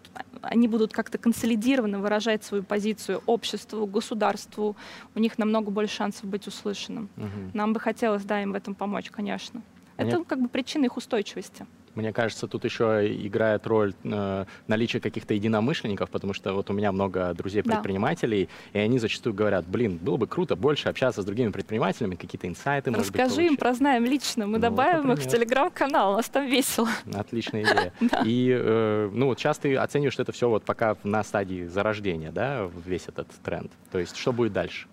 [0.50, 4.76] они будут как-то консолидированно выражать свою позицию обществу, государству,
[5.16, 7.10] у них намного больше шансов быть услышанным.
[7.16, 7.52] Мгм.
[7.54, 9.62] Нам бы хотелось, да, им в этом помочь, конечно.
[9.98, 11.66] Мне- Это как бы причина их устойчивости.
[11.96, 16.92] Мне кажется, тут еще играет роль э, наличие каких-то единомышленников, потому что вот у меня
[16.92, 22.16] много друзей-предпринимателей, и они зачастую говорят, блин, было бы круто больше общаться с другими предпринимателями,
[22.16, 23.60] какие-то инсайты, может быть, Расскажи им получать».
[23.60, 26.90] про знаем лично, мы Ну, вот, добавим их в телеграм-канал, у нас там весело.
[27.14, 27.94] Отличная идея.
[28.26, 32.34] И, э, ну, вот сейчас ты оцениваешь, что это все вот пока на стадии зарождения,
[32.34, 33.72] да, весь этот тренд.
[33.94, 34.88] То есть что будет дальше?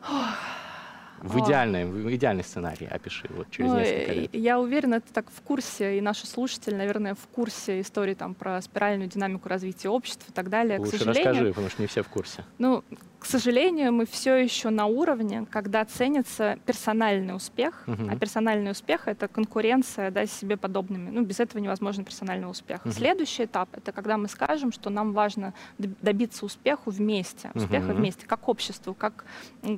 [1.23, 1.43] В Ой.
[1.43, 4.35] идеальный, в идеальный сценарий опиши вот через Ну, несколько лет.
[4.35, 8.61] Я уверена, это так в курсе, и наши слушатели, наверное, в курсе истории там про
[8.61, 10.79] спиральную динамику развития общества и так далее.
[10.79, 12.45] Лучше расскажи, потому что не все в курсе.
[12.59, 12.83] Ну,
[13.23, 18.11] к сожалению, мы все еще на уровне, когда ценится персональный успех, Мгм.
[18.11, 21.09] а персональный успех это конкуренция да, с себе подобными.
[21.11, 22.85] Ну, без этого невозможен персональный успех.
[22.85, 22.93] Мгм.
[22.95, 27.97] Следующий этап это когда мы скажем, что нам важно доб- добиться успеху вместе, успеха Мгм.
[27.99, 29.25] вместе, как обществу, как,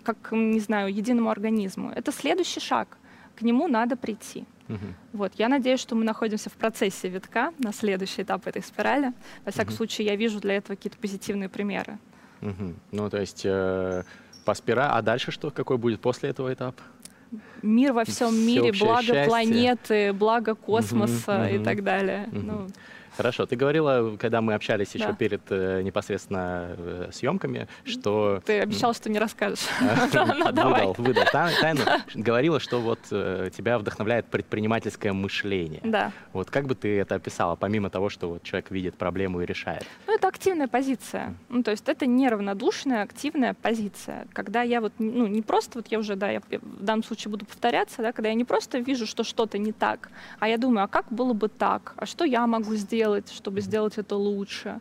[0.03, 1.91] как, не знаю, единому организму.
[1.91, 2.97] Это следующий шаг.
[3.37, 4.47] К нему надо прийти.
[4.69, 4.95] Мгм.
[5.13, 9.13] Вот, я надеюсь, что мы находимся в процессе витка на следующий этап этой спирали.
[9.45, 9.77] Во всяком Мгм.
[9.77, 11.99] случае, я вижу для этого какие-то позитивные примеры.
[12.45, 12.77] Мгм.
[12.93, 14.05] Ну, то есть э,
[14.45, 14.91] по спира...
[14.93, 15.51] А дальше что?
[15.51, 16.77] Какой будет после этого этап?
[17.63, 19.25] мир во всем мире, благо счастье.
[19.27, 22.29] планеты, благо космоса Мгм, и так далее.
[22.31, 22.47] мгм.
[22.47, 22.67] Ну,
[23.17, 23.47] Хорошо.
[23.47, 25.13] Ты говорила, когда мы общались еще Да.
[25.15, 28.43] перед э, непосредственно э, съемками, что...
[28.45, 29.67] ты обещал, что не расскажешь.
[30.13, 31.81] Выдал, выдал та- тайну.
[32.15, 35.81] Говорила, что вот э, тебя вдохновляет предпринимательское мышление.
[35.85, 36.13] Да.
[36.33, 39.87] Вот как бы ты это описала, помимо того, что вот человек видит проблему и решает?
[40.07, 41.35] Ну, это активная позиция.
[41.49, 44.27] Ну, то есть это неравнодушная, активная позиция.
[44.33, 47.45] Когда я вот, ну, не просто, вот я уже, да, я в данном случае буду
[47.47, 50.89] повторяться, да, когда я не просто вижу, что что-то не так, а я думаю, а
[50.89, 51.95] как было бы так?
[51.97, 54.81] А что я могу сделать, чтобы сделать это лучше?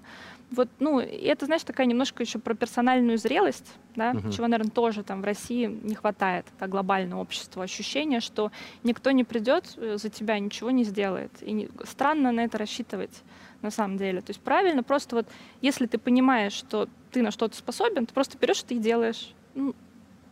[0.52, 4.32] Вот, ну, это, знаешь, такая немножко еще про персональную зрелость, да, Мгм.
[4.32, 8.52] чего, наверное, тоже там в России не хватает, это глобальное общество, ощущение, что
[8.84, 11.32] никто не придет э, за тебя, ничего не сделает.
[11.42, 13.24] И не- странно на это рассчитывать
[13.64, 14.22] на самом деле.
[14.22, 15.28] То есть правильно, просто вот
[15.62, 19.34] если ты понимаешь, что ты на что-то способен, ты просто берешь это и делаешь.
[19.56, 19.74] Ну,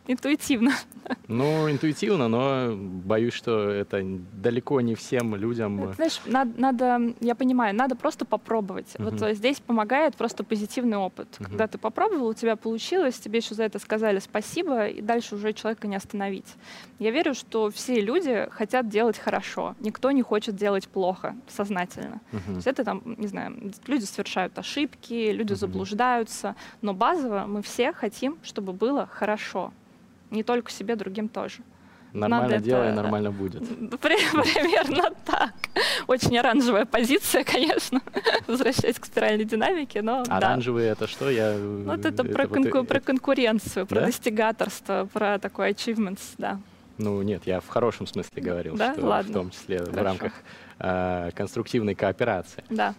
[0.07, 0.71] интуитивно.
[1.27, 4.01] Ну, интуитивно, но боюсь, что это
[4.33, 5.83] далеко не всем людям...
[5.83, 8.95] Это, Знаешь, надо, надо, я понимаю, надо просто попробовать.
[8.99, 9.23] Вот Мгм.
[9.25, 11.27] э, здесь помогает просто позитивный опыт.
[11.39, 11.49] Мгм.
[11.49, 15.53] Когда ты попробовал, у тебя получилось, тебе еще за это сказали спасибо, и дальше уже
[15.53, 16.55] человека не остановить.
[16.99, 19.75] Я верю, что все люди хотят делать хорошо.
[19.79, 22.21] Никто не хочет делать плохо сознательно.
[22.31, 22.55] То Мгм.
[22.55, 25.59] есть это там, не знаю, люди совершают ошибки, люди Мгм.
[25.59, 29.71] заблуждаются, но базово мы все хотим, чтобы было хорошо.
[30.31, 31.57] Не только себе, другим тоже.
[32.13, 33.61] Нормально надо делай, это- нормально будет.
[34.01, 34.17] При-
[34.53, 35.53] Примерно так.
[36.07, 38.01] Очень оранжевая позиция, конечно,
[38.47, 40.37] возвращаясь к спиральной динамике, но да.
[40.37, 41.29] Оранжевые это что?
[41.29, 41.55] Я...
[41.57, 44.05] Вот это про, вот, конку- э, про конкуренцию, про Да?
[44.07, 46.59] достигаторство, про такой achievements, да.
[46.97, 48.93] Ну нет, я в хорошем смысле говорил, Да?
[48.93, 49.29] что Ладно.
[49.31, 50.03] в том числе в Хорошо.
[50.03, 50.33] рамках
[50.81, 52.63] э, конструктивной кооперации.
[52.69, 52.93] Да.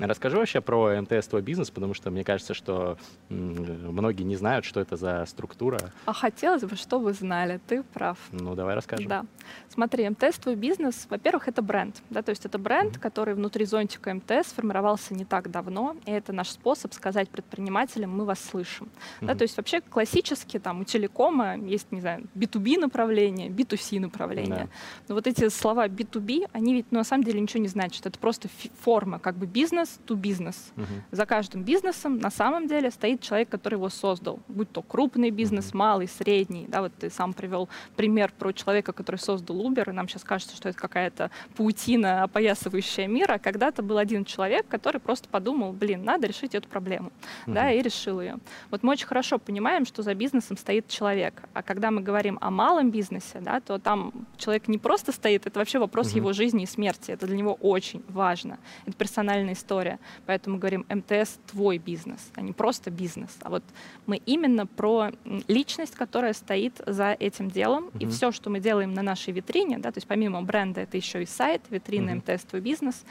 [0.00, 2.98] Расскажи вообще про МТС твой бизнес, потому что мне кажется, что
[3.28, 5.78] многие не знают, что это за структура.
[6.04, 8.18] А хотелось бы, чтобы вы знали, ты прав.
[8.32, 9.08] Ну давай расскажем.
[9.08, 9.24] Да.
[9.68, 12.02] Смотри, МТС твой бизнес, во-первых, это бренд.
[12.10, 13.00] Да, то есть это бренд, Мгм.
[13.00, 18.24] который внутри зонтика МТС формировался не так давно, и это наш способ сказать предпринимателям, мы
[18.24, 18.88] вас слышим.
[19.20, 19.38] Да, Мгм.
[19.38, 24.46] то есть вообще классически там у телекома есть, не знаю, B2B направление, B2C направление.
[24.56, 24.68] Да.
[25.08, 28.06] Но вот эти слова B2B, они ведь ну, самом деле ничего не значит.
[28.06, 28.48] Это просто
[28.80, 30.72] форма, как бы бизнес to бизнес.
[30.76, 30.84] Угу.
[31.12, 34.40] За каждым бизнесом на самом деле стоит человек, который его создал.
[34.48, 35.78] Будь то крупный бизнес, угу.
[35.78, 36.66] малый, средний.
[36.68, 40.56] Да, вот ты сам привел пример про человека, который создал Uber, и нам сейчас кажется,
[40.56, 46.04] что это какая-то паутина, опоясывающая мир, а когда-то был один человек, который просто подумал, блин,
[46.04, 47.12] надо решить эту проблему,
[47.46, 47.54] угу.
[47.54, 48.36] да, и решил ее.
[48.70, 52.50] Вот мы очень хорошо понимаем, что за бизнесом стоит человек, а когда мы говорим о
[52.50, 56.16] малом бизнесе, да, то там человек не просто стоит, это вообще вопрос угу.
[56.16, 61.38] его жизни и смерти, это для него очень важно, это персональная история, поэтому говорим, МТС
[61.46, 63.64] твой бизнес, а не просто бизнес, а вот
[64.06, 65.10] мы именно про
[65.48, 67.98] личность, которая стоит за этим делом, угу.
[68.00, 71.22] и все, что мы делаем на нашей витрине, да, то есть помимо бренда это еще
[71.22, 72.22] и сайт, витрина угу.
[72.26, 73.04] МТС твой бизнес,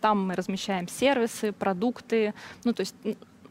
[0.00, 2.94] там мы размещаем сервисы, продукты, ну то есть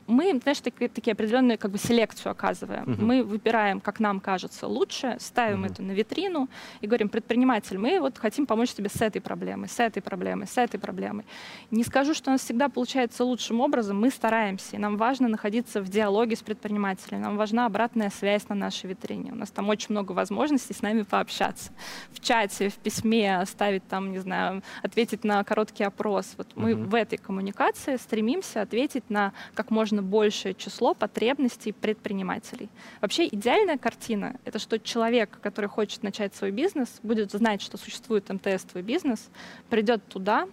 [0.07, 2.83] мы, знаешь, такие, такие определенные как бы селекцию оказываем.
[2.83, 3.01] Uh-huh.
[3.01, 5.71] Мы выбираем, как нам кажется, лучше, ставим uh-huh.
[5.71, 6.49] это на витрину
[6.81, 10.57] и говорим, предприниматель, мы вот хотим помочь тебе с этой проблемой, с этой проблемой, с
[10.57, 11.25] этой проблемой.
[11.71, 15.81] Не скажу, что у нас всегда получается лучшим образом, мы стараемся, и нам важно находиться
[15.81, 19.31] в диалоге с предпринимателем, нам важна обратная связь на нашей витрине.
[19.31, 21.71] У нас там очень много возможностей с нами пообщаться.
[22.11, 26.33] В чате, в письме, оставить там, не знаю, ответить на короткий опрос.
[26.37, 26.61] Вот uh-huh.
[26.61, 32.69] мы в этой коммуникации стремимся ответить на как можно можно большее число потребностей предпринимателей.
[33.01, 38.29] Вообще идеальная картина— это что человек, который хочет начать свой бизнес, будет знать, что существует
[38.29, 39.29] МТС твой бизнес,
[39.69, 40.47] придет туда,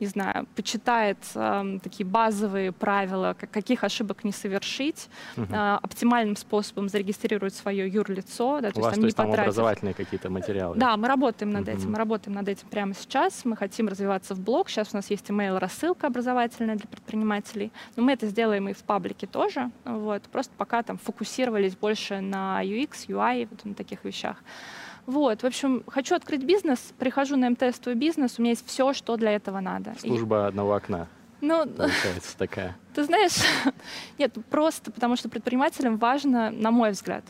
[0.00, 5.46] не знаю, почитает э, такие базовые правила, как, каких ошибок не совершить, угу.
[5.52, 8.60] э, оптимальным способом зарегистрирует свое юрлицо.
[8.60, 10.76] Да, то У есть, вас, там, то есть там образовательные какие-то материалы?
[10.76, 11.76] Да, мы работаем над угу.
[11.76, 13.44] этим, мы работаем над этим прямо сейчас.
[13.44, 14.68] Мы хотим развиваться в блог.
[14.68, 17.72] Сейчас у нас есть email-рассылка образовательная для предпринимателей.
[17.96, 19.70] Но мы это сделаем и в паблике тоже.
[19.84, 20.22] Вот.
[20.24, 24.36] Просто пока там фокусировались больше на UX, UI, вот на таких вещах.
[25.06, 28.92] Вот, в общем, хочу открыть бизнес, прихожу на МТС твой бизнес, у меня есть все,
[28.92, 29.94] что для этого надо.
[30.00, 30.48] Служба И...
[30.48, 31.06] одного окна.
[31.40, 32.76] Ну, получается такая.
[32.94, 33.36] Ты знаешь,
[34.18, 37.24] нет, просто потому что предпринимателям важно, на мой взгляд,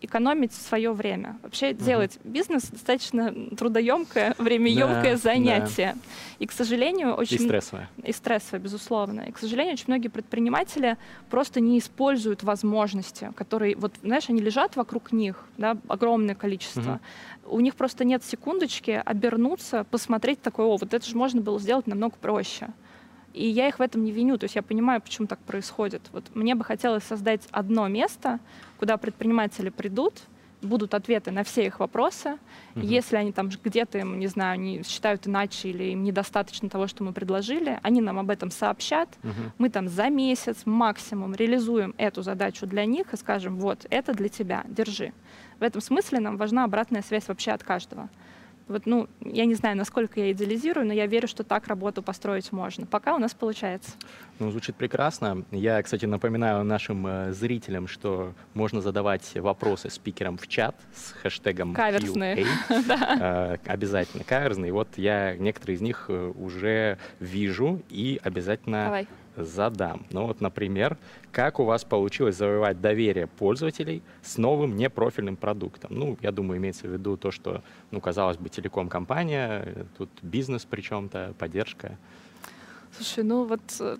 [0.00, 1.36] экономить свое время.
[1.42, 1.84] Вообще угу.
[1.84, 5.94] делать бизнес достаточно трудоемкое, времяемкое да, занятие.
[5.94, 6.00] Да.
[6.38, 7.36] И, к сожалению, очень...
[7.36, 7.88] И стрессовое.
[8.04, 9.22] И стрессовое, безусловно.
[9.22, 10.96] И, к сожалению, очень многие предприниматели
[11.30, 17.00] просто не используют возможности, которые, вот, знаешь, они лежат вокруг них, да, огромное количество.
[17.44, 17.56] Угу.
[17.56, 21.86] У них просто нет секундочки обернуться, посмотреть такое, о, вот это же можно было сделать
[21.86, 22.68] намного проще.
[23.34, 26.02] И я их в этом не виню, то есть я понимаю, почему так происходит.
[26.12, 28.40] Вот мне бы хотелось создать одно место,
[28.78, 30.22] куда предприниматели придут,
[30.62, 32.38] будут ответы на все их вопросы.
[32.74, 32.84] Угу.
[32.84, 37.12] Если они там где-то, не знаю, не считают иначе или им недостаточно того, что мы
[37.12, 39.08] предложили, они нам об этом сообщат.
[39.22, 39.32] Угу.
[39.58, 44.28] Мы там за месяц максимум реализуем эту задачу для них и скажем, вот, это для
[44.28, 45.12] тебя, держи.
[45.60, 48.08] В этом смысле нам важна обратная связь вообще от каждого.
[48.68, 52.52] Вот, ну, я не знаю, насколько я идеализирую, но я верю, что так работу построить
[52.52, 52.86] можно.
[52.86, 53.92] Пока у нас получается.
[54.38, 55.44] Ну, звучит прекрасно.
[55.50, 61.74] Я, кстати, напоминаю нашим э, зрителям, что можно задавать вопросы спикерам в чат с хэштегом
[61.74, 62.46] Каверсные.
[63.20, 64.72] Э, обязательно каверзные.
[64.72, 69.08] Вот я некоторые из них э, уже вижу и обязательно Давай
[69.44, 70.06] задам.
[70.10, 70.96] Ну вот, например,
[71.32, 75.90] как у вас получилось завоевать доверие пользователей с новым непрофильным продуктом?
[75.94, 81.34] Ну, я думаю, имеется в виду то, что, ну, казалось бы, телеком-компания, тут бизнес причем-то,
[81.38, 81.98] поддержка.
[82.96, 83.98] Слушай, ну вот э,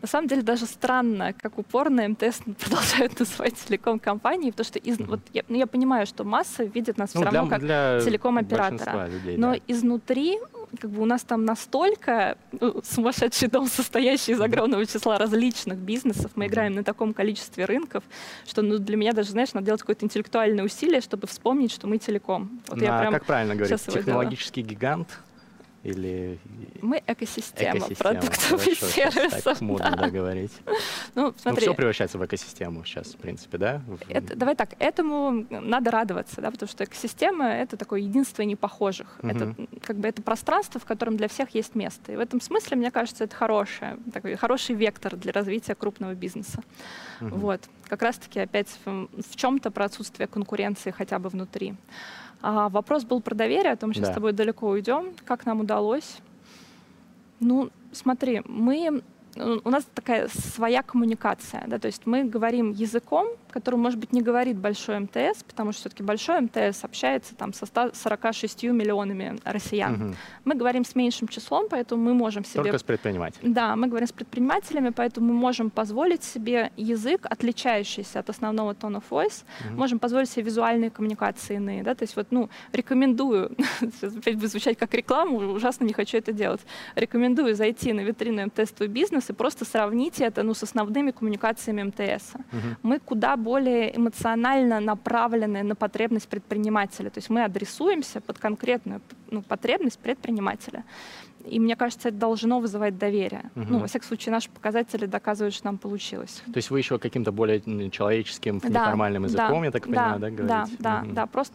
[0.00, 5.06] на самом деле даже странно, как упорно МТС продолжают называть телеком-компанией, потому что из, mm-hmm.
[5.06, 7.60] вот я, ну, я понимаю, что масса видит нас ну, все равно как
[8.04, 9.08] телеком-оператора.
[9.36, 9.60] Но да.
[9.66, 10.38] изнутри
[10.80, 16.32] как бы у нас там настолько ну, сумасшедший дом, состоящий из огромного числа различных бизнесов,
[16.34, 18.04] мы играем на таком количестве рынков,
[18.46, 21.98] что ну, для меня даже, знаешь, надо делать какое-то интеллектуальное усилие, чтобы вспомнить, что мы
[21.98, 22.60] телеком.
[22.68, 23.80] Вот а я прям как правильно говорить?
[23.84, 25.08] Технологический гигант?
[25.84, 26.38] Или...
[26.82, 28.14] Мы экосистема, экосистема.
[28.14, 29.42] продуктов Хорошо, и сервисов.
[29.44, 30.10] Так модно да.
[30.10, 30.52] говорить.
[31.14, 31.66] Ну, смотри.
[31.66, 33.82] Ну, все превращается в экосистему сейчас, в принципе, да?
[34.08, 39.18] Это, давай так, этому надо радоваться, да, потому что экосистема— это такое единство непохожих.
[39.22, 39.28] Угу.
[39.28, 42.12] Это как бы это пространство, в котором для всех есть место.
[42.12, 46.62] И в этом смысле, мне кажется, это хорошее, такой хороший вектор для развития крупного бизнеса.
[47.20, 47.36] Угу.
[47.36, 47.60] Вот.
[47.88, 51.74] Как раз-таки опять в, в чем-то про отсутствие конкуренции хотя бы внутри.
[52.40, 54.12] А вопрос был про доверие, о том, сейчас да.
[54.12, 55.12] с тобой далеко уйдем.
[55.24, 56.18] Как нам удалось?
[57.40, 59.02] Ну, смотри, мы
[59.36, 64.22] у нас такая своя коммуникация, да, то есть мы говорим языком, который, может быть, не
[64.22, 69.94] говорит большой МТС, потому что все-таки большой МТС общается там со 146 миллионами россиян.
[69.94, 70.14] Угу.
[70.44, 72.62] Мы говорим с меньшим числом, поэтому мы можем себе...
[72.62, 73.52] Только с предпринимателями.
[73.52, 79.00] Да, мы говорим с предпринимателями, поэтому мы можем позволить себе язык, отличающийся от основного tone
[79.00, 79.76] of voice, угу.
[79.76, 83.56] можем позволить себе визуальные коммуникации иные, да, то есть вот, ну, рекомендую,
[84.02, 86.60] опять будет звучать как реклама, ужасно не хочу это делать,
[86.94, 92.34] рекомендую зайти на витрину МТС-твой бизнес и просто сравните это, ну, с основными коммуникациями МТС.
[92.34, 92.76] Угу.
[92.82, 97.10] Мы куда более эмоционально направлены на потребность предпринимателя.
[97.10, 99.00] То есть мы адресуемся под конкретную
[99.30, 100.84] ну, потребность предпринимателя.
[101.48, 103.50] И мне кажется, это должно вызывать доверие.
[103.56, 103.66] Угу.
[103.68, 106.42] Ну, во всяком случае, наши показатели доказывают, что нам получилось.
[106.44, 110.28] То есть вы еще каким-то более человеческим, да, неформальным языком, да, я так понимаю, да,
[110.28, 110.76] да говорите?
[110.78, 111.12] Да, угу.
[111.12, 111.54] да, Просто,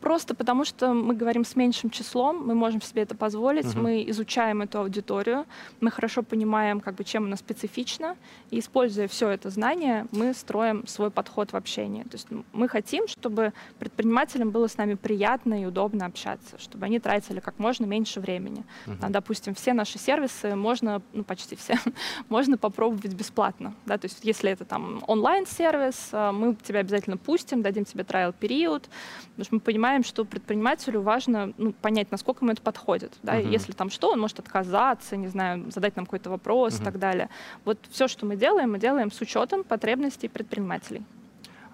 [0.00, 3.80] просто потому, что мы говорим с меньшим числом, мы можем себе это позволить, угу.
[3.80, 5.44] мы изучаем эту аудиторию,
[5.80, 8.16] мы хорошо понимаем, как бы, чем она специфична,
[8.50, 12.02] и используя все это знание, мы строим свой подход в общении.
[12.02, 16.98] То есть мы хотим, чтобы предпринимателям было с нами приятно и удобно общаться, чтобы они
[16.98, 18.64] тратили как можно меньше времени.
[18.86, 21.76] Угу допустим, все наши сервисы можно, ну, почти все,
[22.28, 23.72] можно попробовать бесплатно.
[23.86, 23.96] Да?
[23.96, 28.82] То есть если это там онлайн-сервис, э, мы тебя обязательно пустим, дадим тебе трайл-период,
[29.30, 33.14] потому что мы понимаем, что предпринимателю важно ну, понять, насколько ему это подходит.
[33.22, 33.40] Да?
[33.40, 33.50] Uh-huh.
[33.50, 36.82] Если там что, он может отказаться, не знаю, задать нам какой-то вопрос uh-huh.
[36.82, 37.30] и так далее.
[37.64, 41.02] Вот все, что мы делаем, мы делаем с учетом потребностей предпринимателей.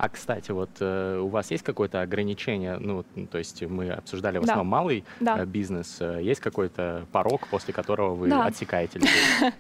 [0.03, 2.77] А, кстати, вот э, у вас есть какое-то ограничение?
[2.77, 4.77] Ну, то есть мы обсуждали в основном да.
[4.77, 5.39] малый да.
[5.39, 5.99] Э, бизнес.
[6.01, 8.47] Э, есть какой-то порог, после которого вы да.
[8.47, 9.53] отсекаете людей?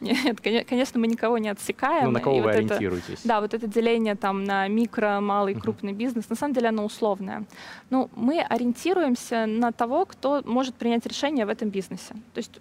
[0.00, 2.06] Нет, конечно, мы никого не отсекаем.
[2.06, 3.20] Ну, на кого вы ориентируетесь?
[3.24, 7.44] Да, вот это деление там на микро, малый, крупный бизнес, на самом деле оно условное.
[7.90, 12.14] Ну, мы ориентируемся на того, кто может принять решение в этом бизнесе.
[12.32, 12.58] То есть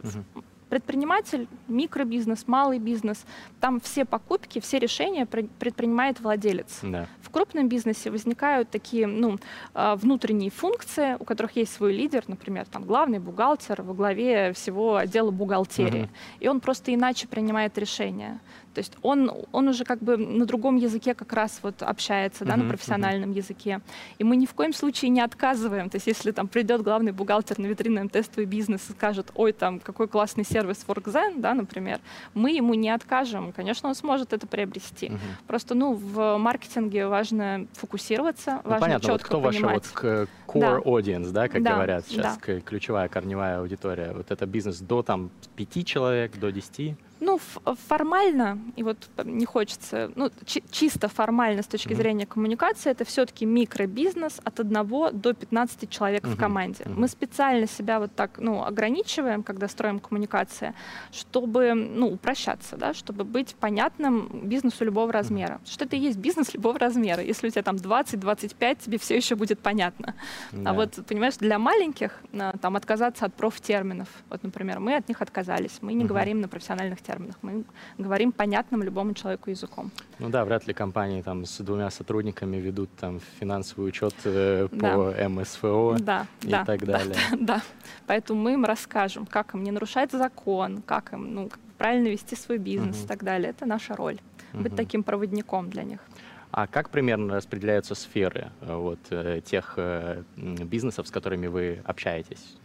[0.75, 3.25] предприниматель, микробизнес, малый бизнес,
[3.61, 6.79] там все покупки, все решения предпринимает владелец.
[6.81, 7.07] Да.
[7.21, 9.37] В крупном бизнесе возникают такие ну,
[9.73, 14.97] а, внутренние функции, у которых есть свой лидер, например, там главный бухгалтер во главе всего
[14.97, 16.09] отдела бухгалтерии, угу.
[16.41, 18.41] и он просто иначе принимает решения.
[18.75, 22.47] То есть он, он уже как бы на другом языке как раз вот общается, uh-huh,
[22.47, 23.37] да, на профессиональном uh-huh.
[23.37, 23.81] языке.
[24.19, 25.89] И мы ни в коем случае не отказываем.
[25.89, 29.79] То есть если там придет главный бухгалтер на витринном тестовый бизнес и скажет, ой, там
[29.79, 31.99] какой классный сервис WorkZen, да, например,
[32.33, 33.53] мы ему не откажем.
[33.53, 35.07] Конечно, он сможет это приобрести.
[35.07, 35.19] Uh-huh.
[35.47, 39.93] Просто, ну, в маркетинге важно фокусироваться, ну, важно понятно, четко вот кто понимать.
[39.93, 40.89] ваша вот core да.
[40.89, 42.59] audience, да, как да, говорят сейчас, да.
[42.59, 44.11] ключевая корневая аудитория?
[44.13, 46.95] Вот это бизнес до там пяти человек, до десяти?
[47.25, 47.39] Ну,
[47.87, 50.29] формально, и вот не хочется, ну,
[50.69, 51.95] чисто формально с точки mm-hmm.
[51.95, 54.87] зрения коммуникации, это все-таки микробизнес от 1
[55.19, 56.35] до 15 человек mm-hmm.
[56.35, 56.83] в команде.
[56.83, 56.99] Mm-hmm.
[56.99, 60.75] Мы специально себя вот так, ну, ограничиваем, когда строим коммуникации,
[61.11, 65.55] чтобы, ну, упрощаться, да, чтобы быть понятным бизнесу любого размера.
[65.55, 65.71] Mm-hmm.
[65.71, 67.23] Что это и есть бизнес любого размера.
[67.23, 70.13] Если у тебя там 20-25, тебе все еще будет понятно.
[70.51, 70.63] Yeah.
[70.67, 72.21] А вот, понимаешь, для маленьких,
[72.61, 76.07] там, отказаться от профтерминов, вот, например, мы от них отказались, мы не mm-hmm.
[76.07, 77.14] говорим на профессиональных терминах.
[77.41, 77.63] Мы
[77.97, 79.91] говорим понятным любому человеку языком.
[80.19, 85.13] Ну да, вряд ли компании там с двумя сотрудниками ведут там финансовый учет э, по
[85.17, 85.29] да.
[85.29, 87.15] МСФО да, и да, так далее.
[87.31, 87.61] Да, да,
[88.07, 92.57] поэтому мы им расскажем, как им не нарушать закон, как им ну, правильно вести свой
[92.57, 93.05] бизнес угу.
[93.05, 93.49] и так далее.
[93.49, 94.19] Это наша роль.
[94.53, 94.63] Угу.
[94.63, 95.99] Быть таким проводником для них.
[96.51, 102.55] А как примерно распределяются сферы э, вот, э, тех э, бизнесов, с которыми вы общаетесь?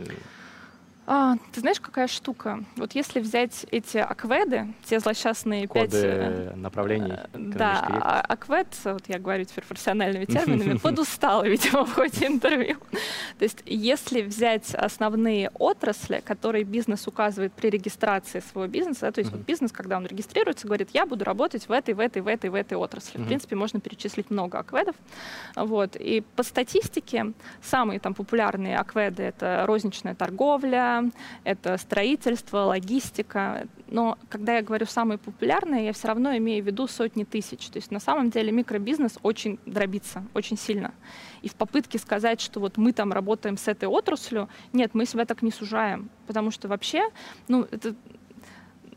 [1.12, 2.62] А, ты знаешь, какая штука?
[2.76, 6.04] Вот если взять эти акведы, те злосчастные Коды пять...
[6.04, 7.14] Э, направлений.
[7.14, 12.76] Э, да, а, аквед, вот я говорю теперь профессиональными терминами, подустал, видимо, в ходе интервью.
[13.40, 19.32] То есть если взять основные отрасли, которые бизнес указывает при регистрации своего бизнеса, то есть
[19.32, 22.50] вот бизнес, когда он регистрируется, говорит, я буду работать в этой, в этой, в этой,
[22.50, 23.18] в этой отрасли.
[23.18, 24.94] В принципе, можно перечислить много акведов.
[25.56, 25.96] Вот.
[25.96, 27.32] И по статистике
[27.64, 30.99] самые там популярные акведы— это розничная торговля,
[31.44, 33.66] это строительство, логистика.
[33.88, 37.68] Но когда я говорю самые популярные, я все равно имею в виду сотни тысяч.
[37.68, 40.92] То есть на самом деле микробизнес очень дробится, очень сильно.
[41.42, 45.24] И в попытке сказать, что вот мы там работаем с этой отраслью, нет, мы себя
[45.24, 46.10] так не сужаем.
[46.26, 47.08] Потому что вообще,
[47.48, 47.94] ну, это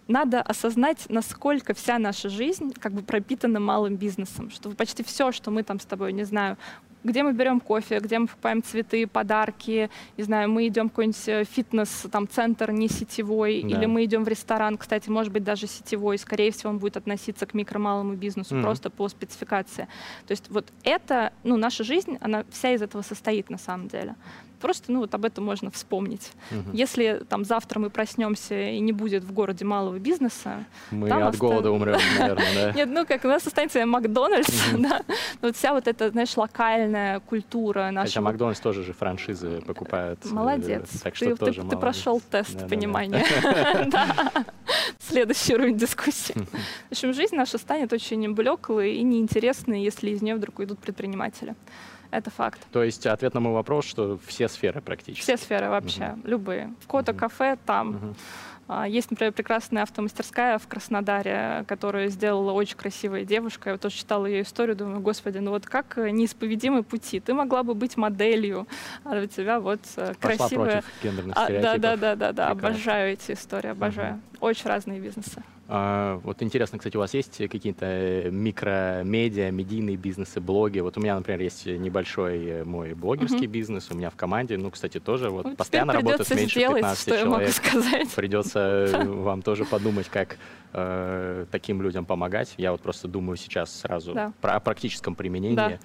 [0.08, 5.52] надо осознать, насколько вся наша жизнь как бы пропитана малым бизнесом, что почти все, что
[5.52, 6.58] мы там с тобой, не знаю,
[7.04, 11.28] где мы берем кофе, где мы покупаем цветы, подарки, не знаю, мы идем в какой-нибудь
[11.28, 13.68] э, фитнес, там, центр не сетевой, да.
[13.70, 17.46] или мы идем в ресторан, кстати, может быть, даже сетевой, скорее всего, он будет относиться
[17.46, 19.88] к микро-малому бизнесу, mm просто по спецификации.
[20.26, 24.16] То есть вот это, ну, наша жизнь, она вся из этого состоит на самом деле.
[24.64, 26.32] Просто, ну, вот об этом можно вспомнить.
[26.50, 26.70] Угу.
[26.72, 30.66] Если там завтра мы проснемся и не будет в городе малого бизнеса...
[30.90, 31.38] Мы от оста...
[31.38, 32.72] голода умрем, наверное, да?
[32.76, 35.02] Нет, ну как, у нас останется Макдональдс, да.
[35.42, 38.08] Вот вся вот эта, знаешь, локальная культура наша.
[38.08, 40.20] Хотя Макдональдс тоже же франшизы покупают.
[40.24, 40.90] Э, молодец.
[41.04, 43.26] Так что тоже Ты прошел тест понимания.
[45.00, 46.34] Следующий уровень дискуссии.
[46.90, 51.56] В общем, жизнь наша станет очень блеклой и неинтересной, если из нее вдруг уйдут предприниматели.
[52.14, 52.62] Это факт.
[52.72, 55.24] То есть ответ на мой вопрос, что все сферы практически?
[55.24, 56.28] Все сферы вообще, угу.
[56.28, 56.74] любые.
[56.80, 58.16] В Кота кафе там.
[58.70, 58.86] Угу.
[58.86, 63.70] Есть, например, прекрасная автомастерская в Краснодаре, которую сделала очень красивая девушка.
[63.70, 67.20] Я вот тоже читала ее историю, думаю, господи, ну вот как неисповедимы пути.
[67.20, 68.68] Ты могла бы быть моделью,
[69.04, 70.72] а у тебя вот э, Пошла красивая...
[70.84, 72.48] против гендерных а, Да, да, да, да, да.
[72.50, 74.14] Обожаю эти истории, обожаю.
[74.14, 74.48] Угу.
[74.48, 75.44] Очень разные бизнесы.
[75.68, 80.80] А, вот интересно, кстати, у вас есть какие-то э, микромедиа, медийные бизнесы, блоги?
[80.80, 83.54] Вот у меня, например, есть небольшой э, мой блогерский угу.
[83.54, 87.02] бизнес, у меня в команде, ну, кстати, тоже вот, вот постоянно работает меньше сделать, 15
[87.02, 87.26] что человек.
[87.26, 88.10] Я могу сказать.
[88.14, 90.38] Придется э, вам тоже подумать, как
[90.74, 92.54] э, таким людям помогать.
[92.58, 94.34] Я вот просто думаю сейчас сразу да.
[94.42, 95.56] про, о практическом применении.
[95.56, 95.80] Да.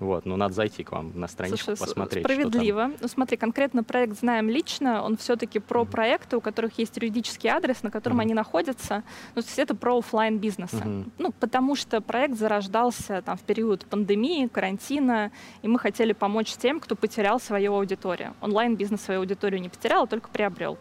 [0.00, 2.24] Вот, ну надо зайти к вам на страничку, Слушай, посмотреть.
[2.24, 2.90] Справедливо.
[3.00, 5.90] Ну смотри, конкретно проект знаем лично, он все-таки про mm-hmm.
[5.90, 8.22] проекты, у которых есть юридический адрес, на котором mm-hmm.
[8.22, 9.04] они находятся.
[9.34, 10.76] Ну, то есть это про офлайн бизнеса.
[10.76, 11.10] Mm-hmm.
[11.18, 16.80] Ну, потому что проект зарождался там в период пандемии, карантина, и мы хотели помочь тем,
[16.80, 18.34] кто потерял свою аудиторию.
[18.40, 20.78] Онлайн-бизнес свою аудиторию не потерял, а только приобрел.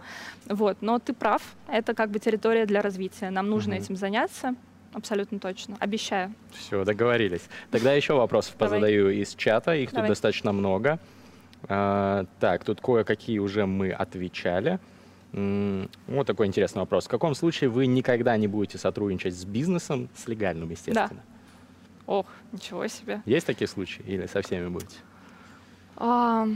[0.47, 3.32] Вот, но ты прав, это как бы территория для развития.
[3.32, 3.78] Нам нужно mm-hmm.
[3.78, 4.55] этим заняться.
[4.94, 5.78] Абсолютно точно.
[5.80, 6.34] Обещаю.
[6.52, 7.48] Все, договорились.
[7.72, 9.76] Тогда еще вопросов позадаю из чата.
[9.76, 10.08] Их Давай.
[10.08, 11.00] тут достаточно много.
[11.68, 14.80] А, так, тут кое-какие уже мы отвечали.
[15.32, 17.06] Вот такой интересный вопрос.
[17.06, 21.10] В каком случае вы никогда не будете сотрудничать с бизнесом, с легальным, естественно?
[21.12, 21.24] Да.
[22.08, 23.22] Ох, ничего себе.
[23.26, 24.98] Есть такие случаи или со всеми будете?
[25.98, 26.48] А...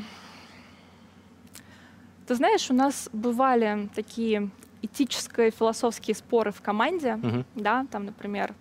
[2.26, 4.50] Ты знаешь, у нас бывали такие
[4.84, 7.44] этические философские споры в команде, угу.
[7.56, 8.54] да, там, например,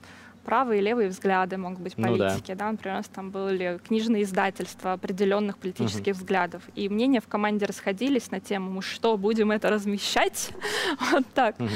[0.44, 2.54] правые и левые взгляды могут быть политики, ну, да.
[2.54, 6.20] да, например, у нас там были книжные издательства определенных политических угу.
[6.20, 10.50] взглядов, и мнения в команде расходились на тему, мы что, будем это размещать?
[11.12, 11.58] вот так.
[11.60, 11.68] Угу.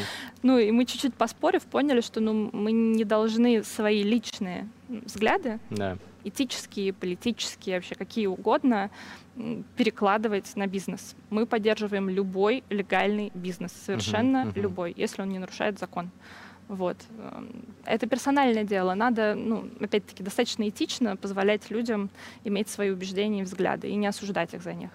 [0.43, 5.99] Ну, и мы чуть-чуть поспорив, поняли, что ну, мы не должны свои личные взгляды, да.
[6.29, 8.91] Этические, политические, вообще какие угодно,
[9.77, 11.15] перекладывать на бизнес.
[11.31, 14.61] Мы поддерживаем любой легальный бизнес, совершенно uh-huh, uh-huh.
[14.61, 16.11] любой, если он не нарушает закон.
[16.69, 16.97] Вот.
[17.19, 18.95] Эм, это персональное дело.
[18.95, 22.11] Надо, ну, опять-таки, достаточно этично позволять людям
[22.45, 24.91] иметь свои убеждения и взгляды и не осуждать их за них.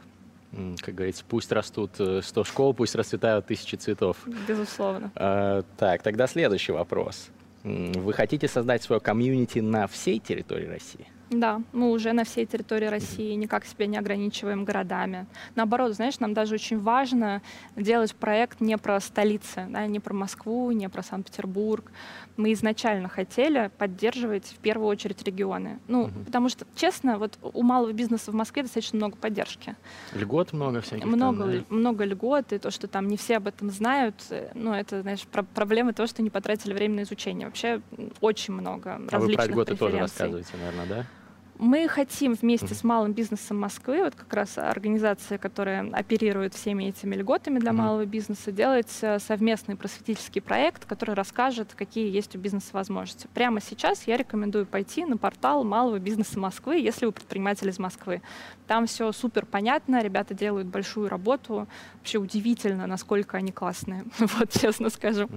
[0.82, 4.17] Как говорится, пусть растут 100 э, школ, пусть расцветают тысячи цветов.
[4.47, 5.11] Безусловно.
[5.15, 7.29] А, так, тогда следующий вопрос.
[7.63, 11.07] Вы хотите создать свое комьюнити на всей территории России?
[11.32, 15.27] Да, мы уже на всей территории России никак себя не ограничиваем городами.
[15.55, 17.41] Наоборот, знаешь, нам даже очень важно
[17.77, 21.89] делать проект не про столицы, да, не про Москву, не про Санкт-Петербург.
[22.36, 25.79] Мы изначально хотели поддерживать в первую очередь регионы.
[25.88, 26.11] Ну, угу.
[26.25, 29.77] потому что, честно, вот у малого бизнеса в Москве достаточно много поддержки.
[30.13, 31.05] Льгот много всяких.
[31.05, 31.65] Много, там, да?
[31.69, 34.15] много льгот, и то, что там не все об этом знают,
[34.53, 37.47] ну, это, знаешь, про проблема того, что не потратили время на изучение.
[37.47, 37.82] Вообще
[38.19, 41.05] очень много а различных вы про льготы тоже рассказываете, наверное, да?
[41.62, 47.14] Мы хотим вместе с малым бизнесом Москвы, вот как раз организация, которая оперирует всеми этими
[47.14, 47.76] льготами для mm-hmm.
[47.76, 53.28] малого бизнеса, делать э, совместный просветительский проект, который расскажет, какие есть у бизнеса возможности.
[53.36, 58.24] Прямо сейчас я рекомендую пойти на портал малого бизнеса Москвы, если вы предприниматель из Москвы.
[58.66, 61.68] Там все супер понятно, ребята делают большую работу.
[61.99, 65.30] Вообще удивительно, насколько они классные, вот честно скажу.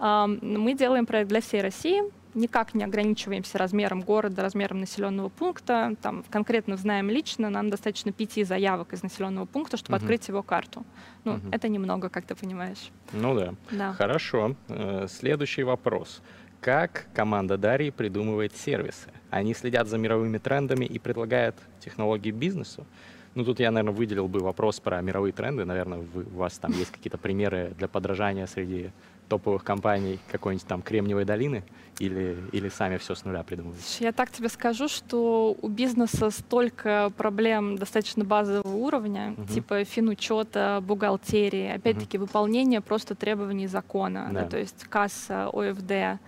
[0.00, 0.58] Mm-hmm.
[0.58, 2.02] Мы делаем проект для всей России
[2.36, 5.96] никак не ограничиваемся размером города, размером населенного пункта.
[6.02, 10.04] Там конкретно знаем лично, нам достаточно пяти заявок из населенного пункта, чтобы угу.
[10.04, 10.84] открыть его карту.
[11.24, 11.48] Ну, угу.
[11.50, 12.90] это немного, как ты понимаешь.
[13.12, 13.54] Ну да.
[13.70, 13.92] да.
[13.94, 14.54] Хорошо.
[14.68, 16.22] Э, следующий вопрос.
[16.60, 19.10] Как команда Дарьи придумывает сервисы?
[19.30, 22.86] Они следят за мировыми трендами и предлагают технологии бизнесу?
[23.34, 25.66] Ну, тут я, наверное, выделил бы вопрос про мировые тренды.
[25.66, 28.92] Наверное, вы, у вас там есть какие-то примеры для подражания среди
[29.28, 31.64] топовых компаний какой-нибудь там Кремниевой долины
[31.98, 34.04] или, или сами все с нуля придумываете?
[34.04, 39.46] Я так тебе скажу, что у бизнеса столько проблем достаточно базового уровня, угу.
[39.46, 42.26] типа финучета, бухгалтерии, опять-таки угу.
[42.26, 44.42] выполнение просто требований закона, да.
[44.42, 46.18] Да, то есть касса, ОФД э,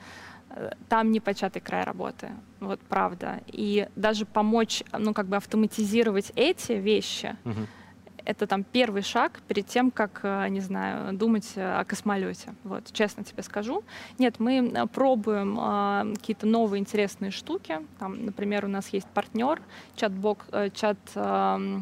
[0.89, 2.31] там не початый край работы,
[2.61, 3.41] вот правда.
[3.47, 7.67] И даже помочь, ну как бы автоматизировать эти вещи, угу
[8.29, 12.55] это там первый шаг перед тем, как, э, не знаю, думать о космолете.
[12.63, 13.83] Вот, честно тебе скажу.
[14.19, 17.79] Нет, мы э, пробуем э, какие-то новые интересные штуки.
[17.99, 19.63] Там, например, у нас есть партнер,
[19.97, 20.99] чат-бок, э, чат...
[21.15, 21.81] Э,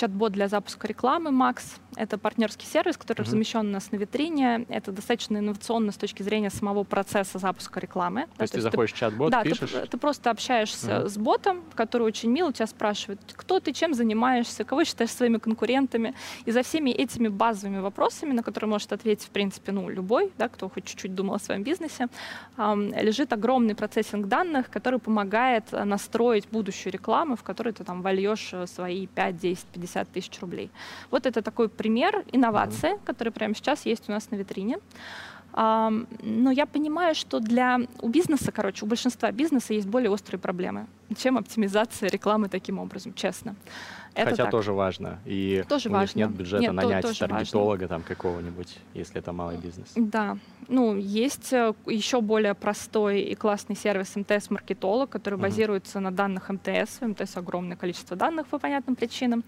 [0.00, 1.62] чат-бот для запуска рекламы Max.
[1.96, 3.26] Это партнерский сервис, который uh-huh.
[3.26, 4.64] размещен у нас на витрине.
[4.68, 8.22] Это достаточно инновационно с точки зрения самого процесса запуска рекламы.
[8.22, 9.70] То да, есть то ты заходишь в чат-бот, да, пишешь?
[9.70, 11.08] Ты, ты просто общаешься uh-huh.
[11.08, 16.14] с ботом, который очень мило тебя спрашивает, кто ты, чем занимаешься, кого считаешь своими конкурентами.
[16.46, 20.48] И за всеми этими базовыми вопросами, на которые может ответить, в принципе, ну, любой, да,
[20.48, 22.08] кто хоть чуть-чуть думал о своем бизнесе,
[22.56, 28.50] эм, лежит огромный процессинг данных, который помогает настроить будущую рекламу, в которой ты там вольешь
[28.52, 30.70] э, свои 5, 10, 50 тысяч рублей.
[31.10, 33.04] Вот это такой пример инновации, mm-hmm.
[33.04, 34.78] который прямо сейчас есть у нас на витрине.
[35.52, 40.86] Но я понимаю, что для у бизнеса, короче, у большинства бизнеса есть более острые проблемы,
[41.16, 43.56] чем оптимизация рекламы таким образом, честно.
[44.14, 44.50] Это Хотя так.
[44.50, 45.18] тоже важно.
[45.24, 46.18] И тоже у важно.
[46.18, 49.92] них нет бюджета нет, нанять то, таргетолога там какого-нибудь, если это малый бизнес.
[49.94, 50.36] Да.
[50.68, 55.42] Ну, есть э, еще более простой и классный сервис МТС-маркетолог, который uh-huh.
[55.42, 56.98] базируется на данных МТС.
[57.00, 59.44] У МТС огромное количество данных по понятным причинам.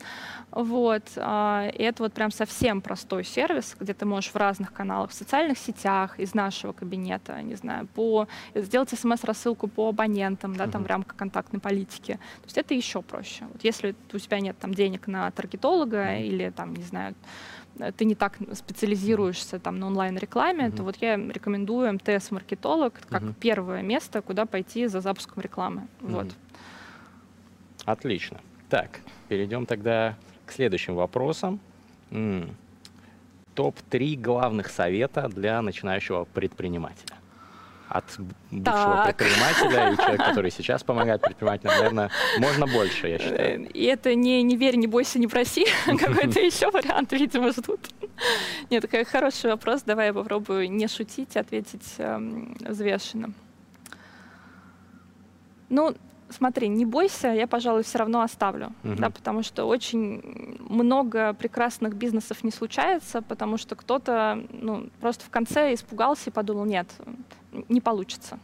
[0.50, 1.02] Вот.
[1.16, 5.14] А, и это вот прям совсем простой сервис, где ты можешь в разных каналах, в
[5.14, 10.70] социальных сетях, из нашего кабинета, не знаю, по сделать смс-рассылку по абонентам, да, uh-huh.
[10.70, 12.12] там в рамках контактной политики.
[12.12, 13.44] То есть это еще проще.
[13.52, 17.14] Вот если у тебя нет там денег на таргетолога или там, не знаю,
[17.96, 20.76] ты не так специализируешься там на онлайн-рекламе, mm-hmm.
[20.76, 23.34] то вот я рекомендую МТС-маркетолог как mm-hmm.
[23.40, 25.88] первое место, куда пойти за запуском рекламы.
[26.00, 26.10] Mm-hmm.
[26.10, 26.26] Вот.
[27.84, 28.40] Отлично.
[28.68, 31.60] Так, перейдем тогда к следующим вопросам.
[32.10, 32.54] М-м.
[33.54, 37.21] Топ-3 главных совета для начинающего предпринимателя
[37.92, 38.04] от
[38.50, 39.16] бывшего так.
[39.16, 43.68] предпринимателя и человека, который сейчас помогает предпринимателям, наверное, можно больше, я считаю.
[43.70, 47.80] И это не «не верь, не бойся, не проси», какой-то еще вариант, видимо, ждут.
[48.70, 53.32] Нет, такой хороший вопрос, давай я попробую не шутить, ответить эм, взвешенно.
[55.68, 55.94] Ну,
[56.32, 58.96] смотри, не бойся, я, пожалуй, все равно оставлю, uh-huh.
[58.96, 65.30] да, потому что очень много прекрасных бизнесов не случается, потому что кто-то, ну, просто в
[65.30, 66.88] конце испугался и подумал, нет,
[67.68, 68.38] не получится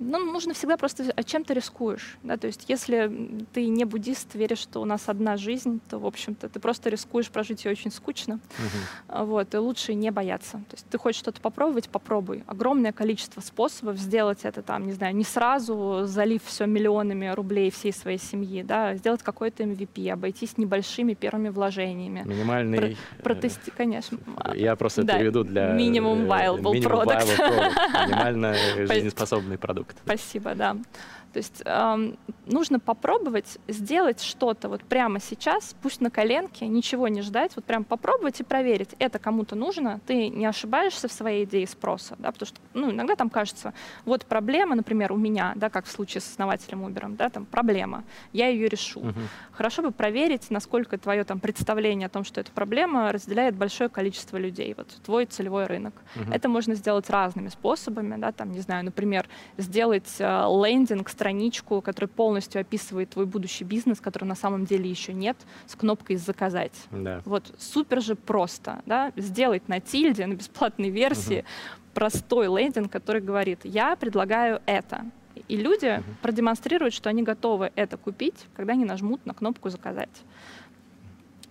[0.00, 4.34] ну, нужно всегда просто а чем ты рискуешь, да, то есть если ты не буддист,
[4.34, 7.92] веришь, что у нас одна жизнь, то, в общем-то, ты просто рискуешь прожить ее очень
[7.92, 8.40] скучно,
[9.08, 9.24] uh-huh.
[9.24, 13.98] вот, и лучше не бояться, то есть ты хочешь что-то попробовать, попробуй, огромное количество способов
[13.98, 18.94] сделать это, там, не знаю, не сразу залив все миллионами рублей всей своей семьи, да,
[18.96, 22.22] сделать какой-то MVP, обойтись небольшими первыми вложениями.
[22.24, 22.78] Минимальный...
[22.78, 23.70] Про- э, протести...
[23.70, 24.18] Конечно.
[24.54, 25.18] Я просто да.
[25.18, 25.72] переведу для...
[25.72, 27.26] Минимум viable minimum product.
[27.26, 28.06] Viable product.
[28.06, 28.54] Минимально
[28.86, 29.96] жизнеспособный продукт продукт.
[30.04, 30.76] Спасибо, да.
[31.34, 32.16] То есть эм,
[32.46, 37.82] нужно попробовать сделать что-то вот прямо сейчас, пусть на коленке, ничего не ждать, вот прям
[37.82, 42.46] попробовать и проверить, это кому-то нужно, ты не ошибаешься в своей идее спроса, да, потому
[42.46, 43.74] что ну, иногда там кажется,
[44.04, 48.04] вот проблема, например, у меня, да, как в случае с основателем Uber, да, там проблема,
[48.32, 49.00] я ее решу.
[49.00, 49.20] Угу.
[49.50, 54.36] Хорошо бы проверить, насколько твое там представление о том, что это проблема, разделяет большое количество
[54.36, 55.94] людей, вот твой целевой рынок.
[56.14, 56.32] Угу.
[56.32, 62.08] Это можно сделать разными способами, да, там, не знаю, например, сделать э, лендинг, страничку, которая
[62.08, 66.74] полностью описывает твой будущий бизнес, который на самом деле еще нет, с кнопкой «Заказать».
[66.90, 67.22] Да.
[67.24, 71.46] Вот супер же просто, да, сделать на тильде, на бесплатной версии угу.
[71.94, 75.06] простой лендинг, который говорит «Я предлагаю это».
[75.48, 76.04] И люди угу.
[76.20, 80.24] продемонстрируют, что они готовы это купить, когда они нажмут на кнопку «Заказать».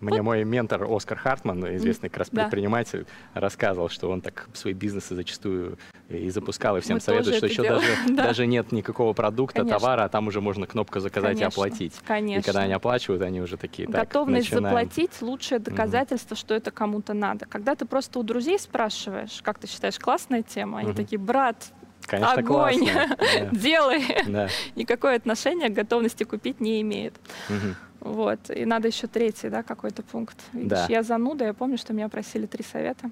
[0.01, 0.25] Мне вот.
[0.25, 3.41] мой ментор Оскар Хартман, известный как раз предприниматель, да.
[3.41, 5.77] рассказывал, что он так свои бизнесы зачастую
[6.09, 8.23] и запускал, и всем Мы советует, что еще даже, да.
[8.25, 9.79] даже нет никакого продукта, Конечно.
[9.79, 11.45] товара, а там уже можно кнопку заказать Конечно.
[11.45, 11.93] и оплатить.
[12.05, 12.41] Конечно.
[12.41, 14.75] И когда они оплачивают, они уже такие, так, Готовность начинаем.
[14.75, 17.45] заплатить— лучшее доказательство, mm что это кому-то надо.
[17.45, 21.71] Когда ты просто у друзей спрашиваешь, как ты считаешь, классная тема, они mm такие, брат,
[22.05, 23.49] Конечно, огонь, да.
[23.51, 24.03] делай.
[24.27, 24.49] Да.
[24.75, 27.13] Никакое отношение к готовности купить не имеет.
[27.49, 28.11] Угу.
[28.11, 28.49] Вот.
[28.49, 30.37] И надо еще третий, да, какой-то пункт.
[30.51, 30.85] Видишь, да.
[30.89, 33.09] я зануда, я помню, что меня просили три совета.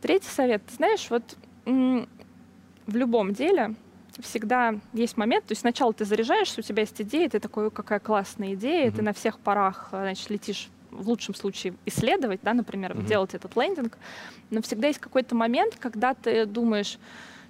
[0.00, 0.62] Третий совет.
[0.76, 3.74] знаешь, вот в любом деле
[4.20, 8.00] всегда есть момент, то есть сначала ты заряжаешься, у тебя есть идея, ты такой, какая
[8.00, 8.96] классная идея, mm-hmm.
[8.96, 13.06] ты на всех парах, значит, летишь в лучшем случае исследовать, да, например, mm-hmm.
[13.06, 13.98] делать этот лендинг,
[14.50, 16.98] но всегда есть какой-то момент, когда ты думаешь,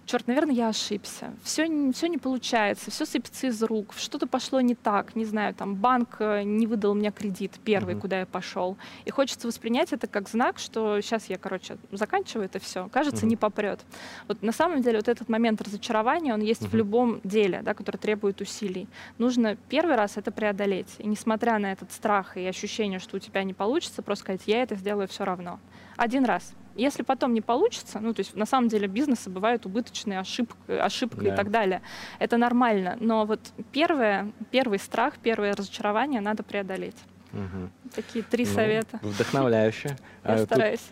[0.09, 4.75] черт, наверное, я ошибся, все, все не получается, все сыпется из рук, что-то пошло не
[4.75, 8.01] так, не знаю, там банк э, не выдал мне кредит первый, mm-hmm.
[8.01, 8.77] куда я пошел.
[9.05, 13.29] И хочется воспринять это как знак, что сейчас я, короче, заканчиваю это все, кажется, mm-hmm.
[13.29, 13.81] не попрет.
[14.27, 16.71] Вот на самом деле вот этот момент разочарования, он есть mm-hmm.
[16.71, 18.89] в любом деле, да, который требует усилий.
[19.19, 20.95] Нужно первый раз это преодолеть.
[20.99, 24.63] И несмотря на этот страх и ощущение, что у тебя не получится, просто сказать, я
[24.63, 25.61] это сделаю все равно.
[25.97, 26.55] Один раз.
[26.79, 31.23] Если потом не получится, ну, то есть на самом деле бизнесы бывают убыточные, ошибка, ошибка
[31.25, 31.33] да.
[31.33, 31.83] и так далее.
[32.21, 32.97] Это нормально.
[33.01, 33.41] Но вот
[33.73, 36.97] первое, первый страх, первое разочарование надо преодолеть.
[37.33, 37.71] Мгм.
[37.95, 39.01] Такие три Ну, совета.
[39.03, 39.89] Вдохновляюще.
[40.25, 40.87] Я А, стараюсь.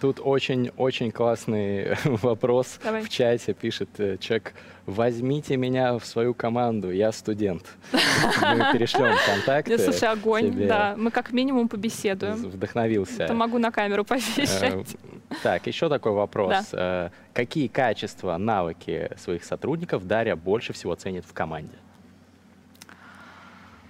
[0.00, 3.02] Тут очень-очень классный вопрос Давай.
[3.02, 4.54] в чате пишет э, человек.
[4.86, 7.64] Возьмите меня в свою команду, я студент.
[7.92, 7.98] Мы
[8.72, 9.76] перешлем контакты.
[9.76, 10.94] Слушай, огонь, да.
[10.96, 12.36] Мы как минимум побеседуем.
[12.36, 13.24] Вдохновился.
[13.24, 14.96] Это могу на камеру Э, повещать.
[15.42, 16.68] Так, еще такой вопрос.
[16.72, 21.76] Э, Какие качества, навыки своих сотрудников Дарья больше всего ценит в команде?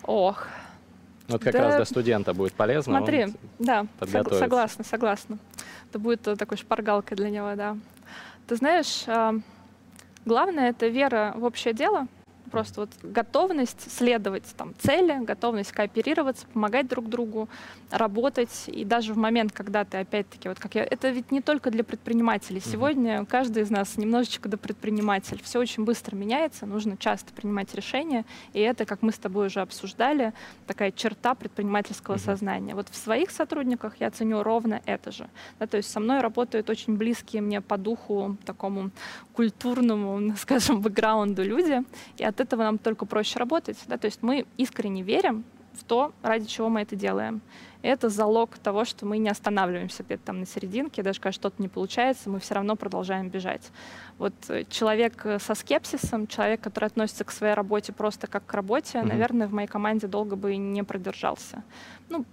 [0.05, 0.47] Ох,
[1.28, 1.64] Вот как Да.
[1.64, 2.97] раз для студента будет полезно.
[2.97, 3.26] смотри,
[3.59, 3.86] да,
[4.39, 5.39] согласна, согласна.
[5.91, 7.76] Это будет э, такой шпаргалкой для него, да.
[8.47, 9.34] Ты знаешь, а,
[10.24, 12.07] главное— это вера в общее дело,
[12.49, 17.49] просто вот готовность следовать там цели, готовность кооперироваться, помогать друг другу,
[17.90, 18.64] работать.
[18.66, 21.84] И даже в момент, когда ты опять-таки, вот как я, это ведь не только для
[21.84, 22.61] предпринимателей.
[22.61, 25.40] Сегодня каждый из нас немножечко до предприниматель.
[25.42, 28.24] Все очень быстро меняется, нужно часто принимать решения.
[28.53, 30.32] И это, как мы с тобой уже обсуждали,
[30.66, 32.22] такая черта предпринимательского Мгм.
[32.22, 32.74] сознания.
[32.74, 35.28] Вот в своих сотрудниках я ценю ровно это же.
[35.59, 38.90] Да, то есть со мной работают очень близкие мне по духу такому
[39.32, 41.82] культурному, скажем, бэкграунду люди,
[42.16, 43.78] и от этого нам только проще работать.
[43.86, 43.97] Да?
[43.99, 47.41] То есть мы искренне верим в то, ради чего мы это делаем.
[47.82, 51.68] Это залог того, что мы не останавливаемся где-то там на серединке, даже когда что-то не
[51.68, 53.70] получается, мы все равно продолжаем бежать.
[54.18, 58.53] Вот э, человек э, со скепсисом, человек, который относится к своей работе просто как к
[58.55, 59.09] работе, Мгм.
[59.09, 61.62] наверное, в моей команде долго бы не продержался.
[62.09, 62.24] Ну,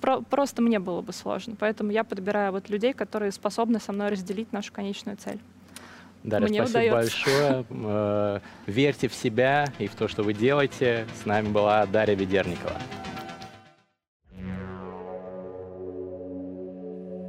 [0.00, 1.56] про- просто мне было бы сложно.
[1.58, 5.40] Поэтому я подбираю вот людей, которые способны со мной разделить нашу конечную цель.
[6.22, 7.24] Дарья, Мне спасибо удается.
[7.24, 7.64] большое.
[7.70, 11.06] Э, Верьте в себя и в то, что вы делаете.
[11.20, 12.76] С нами была Дарья Ведерникова.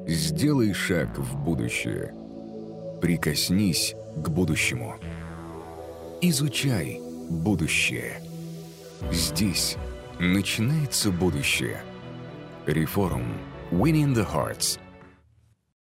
[0.08, 2.14] Сделай шаг в будущее.
[3.02, 4.96] Прикоснись к будущему.
[6.22, 8.22] Изучай будущее.
[9.12, 9.78] Здесь
[10.20, 11.82] начинается будущее.
[12.66, 13.26] Реформ.
[13.72, 14.80] Winning the Hearts.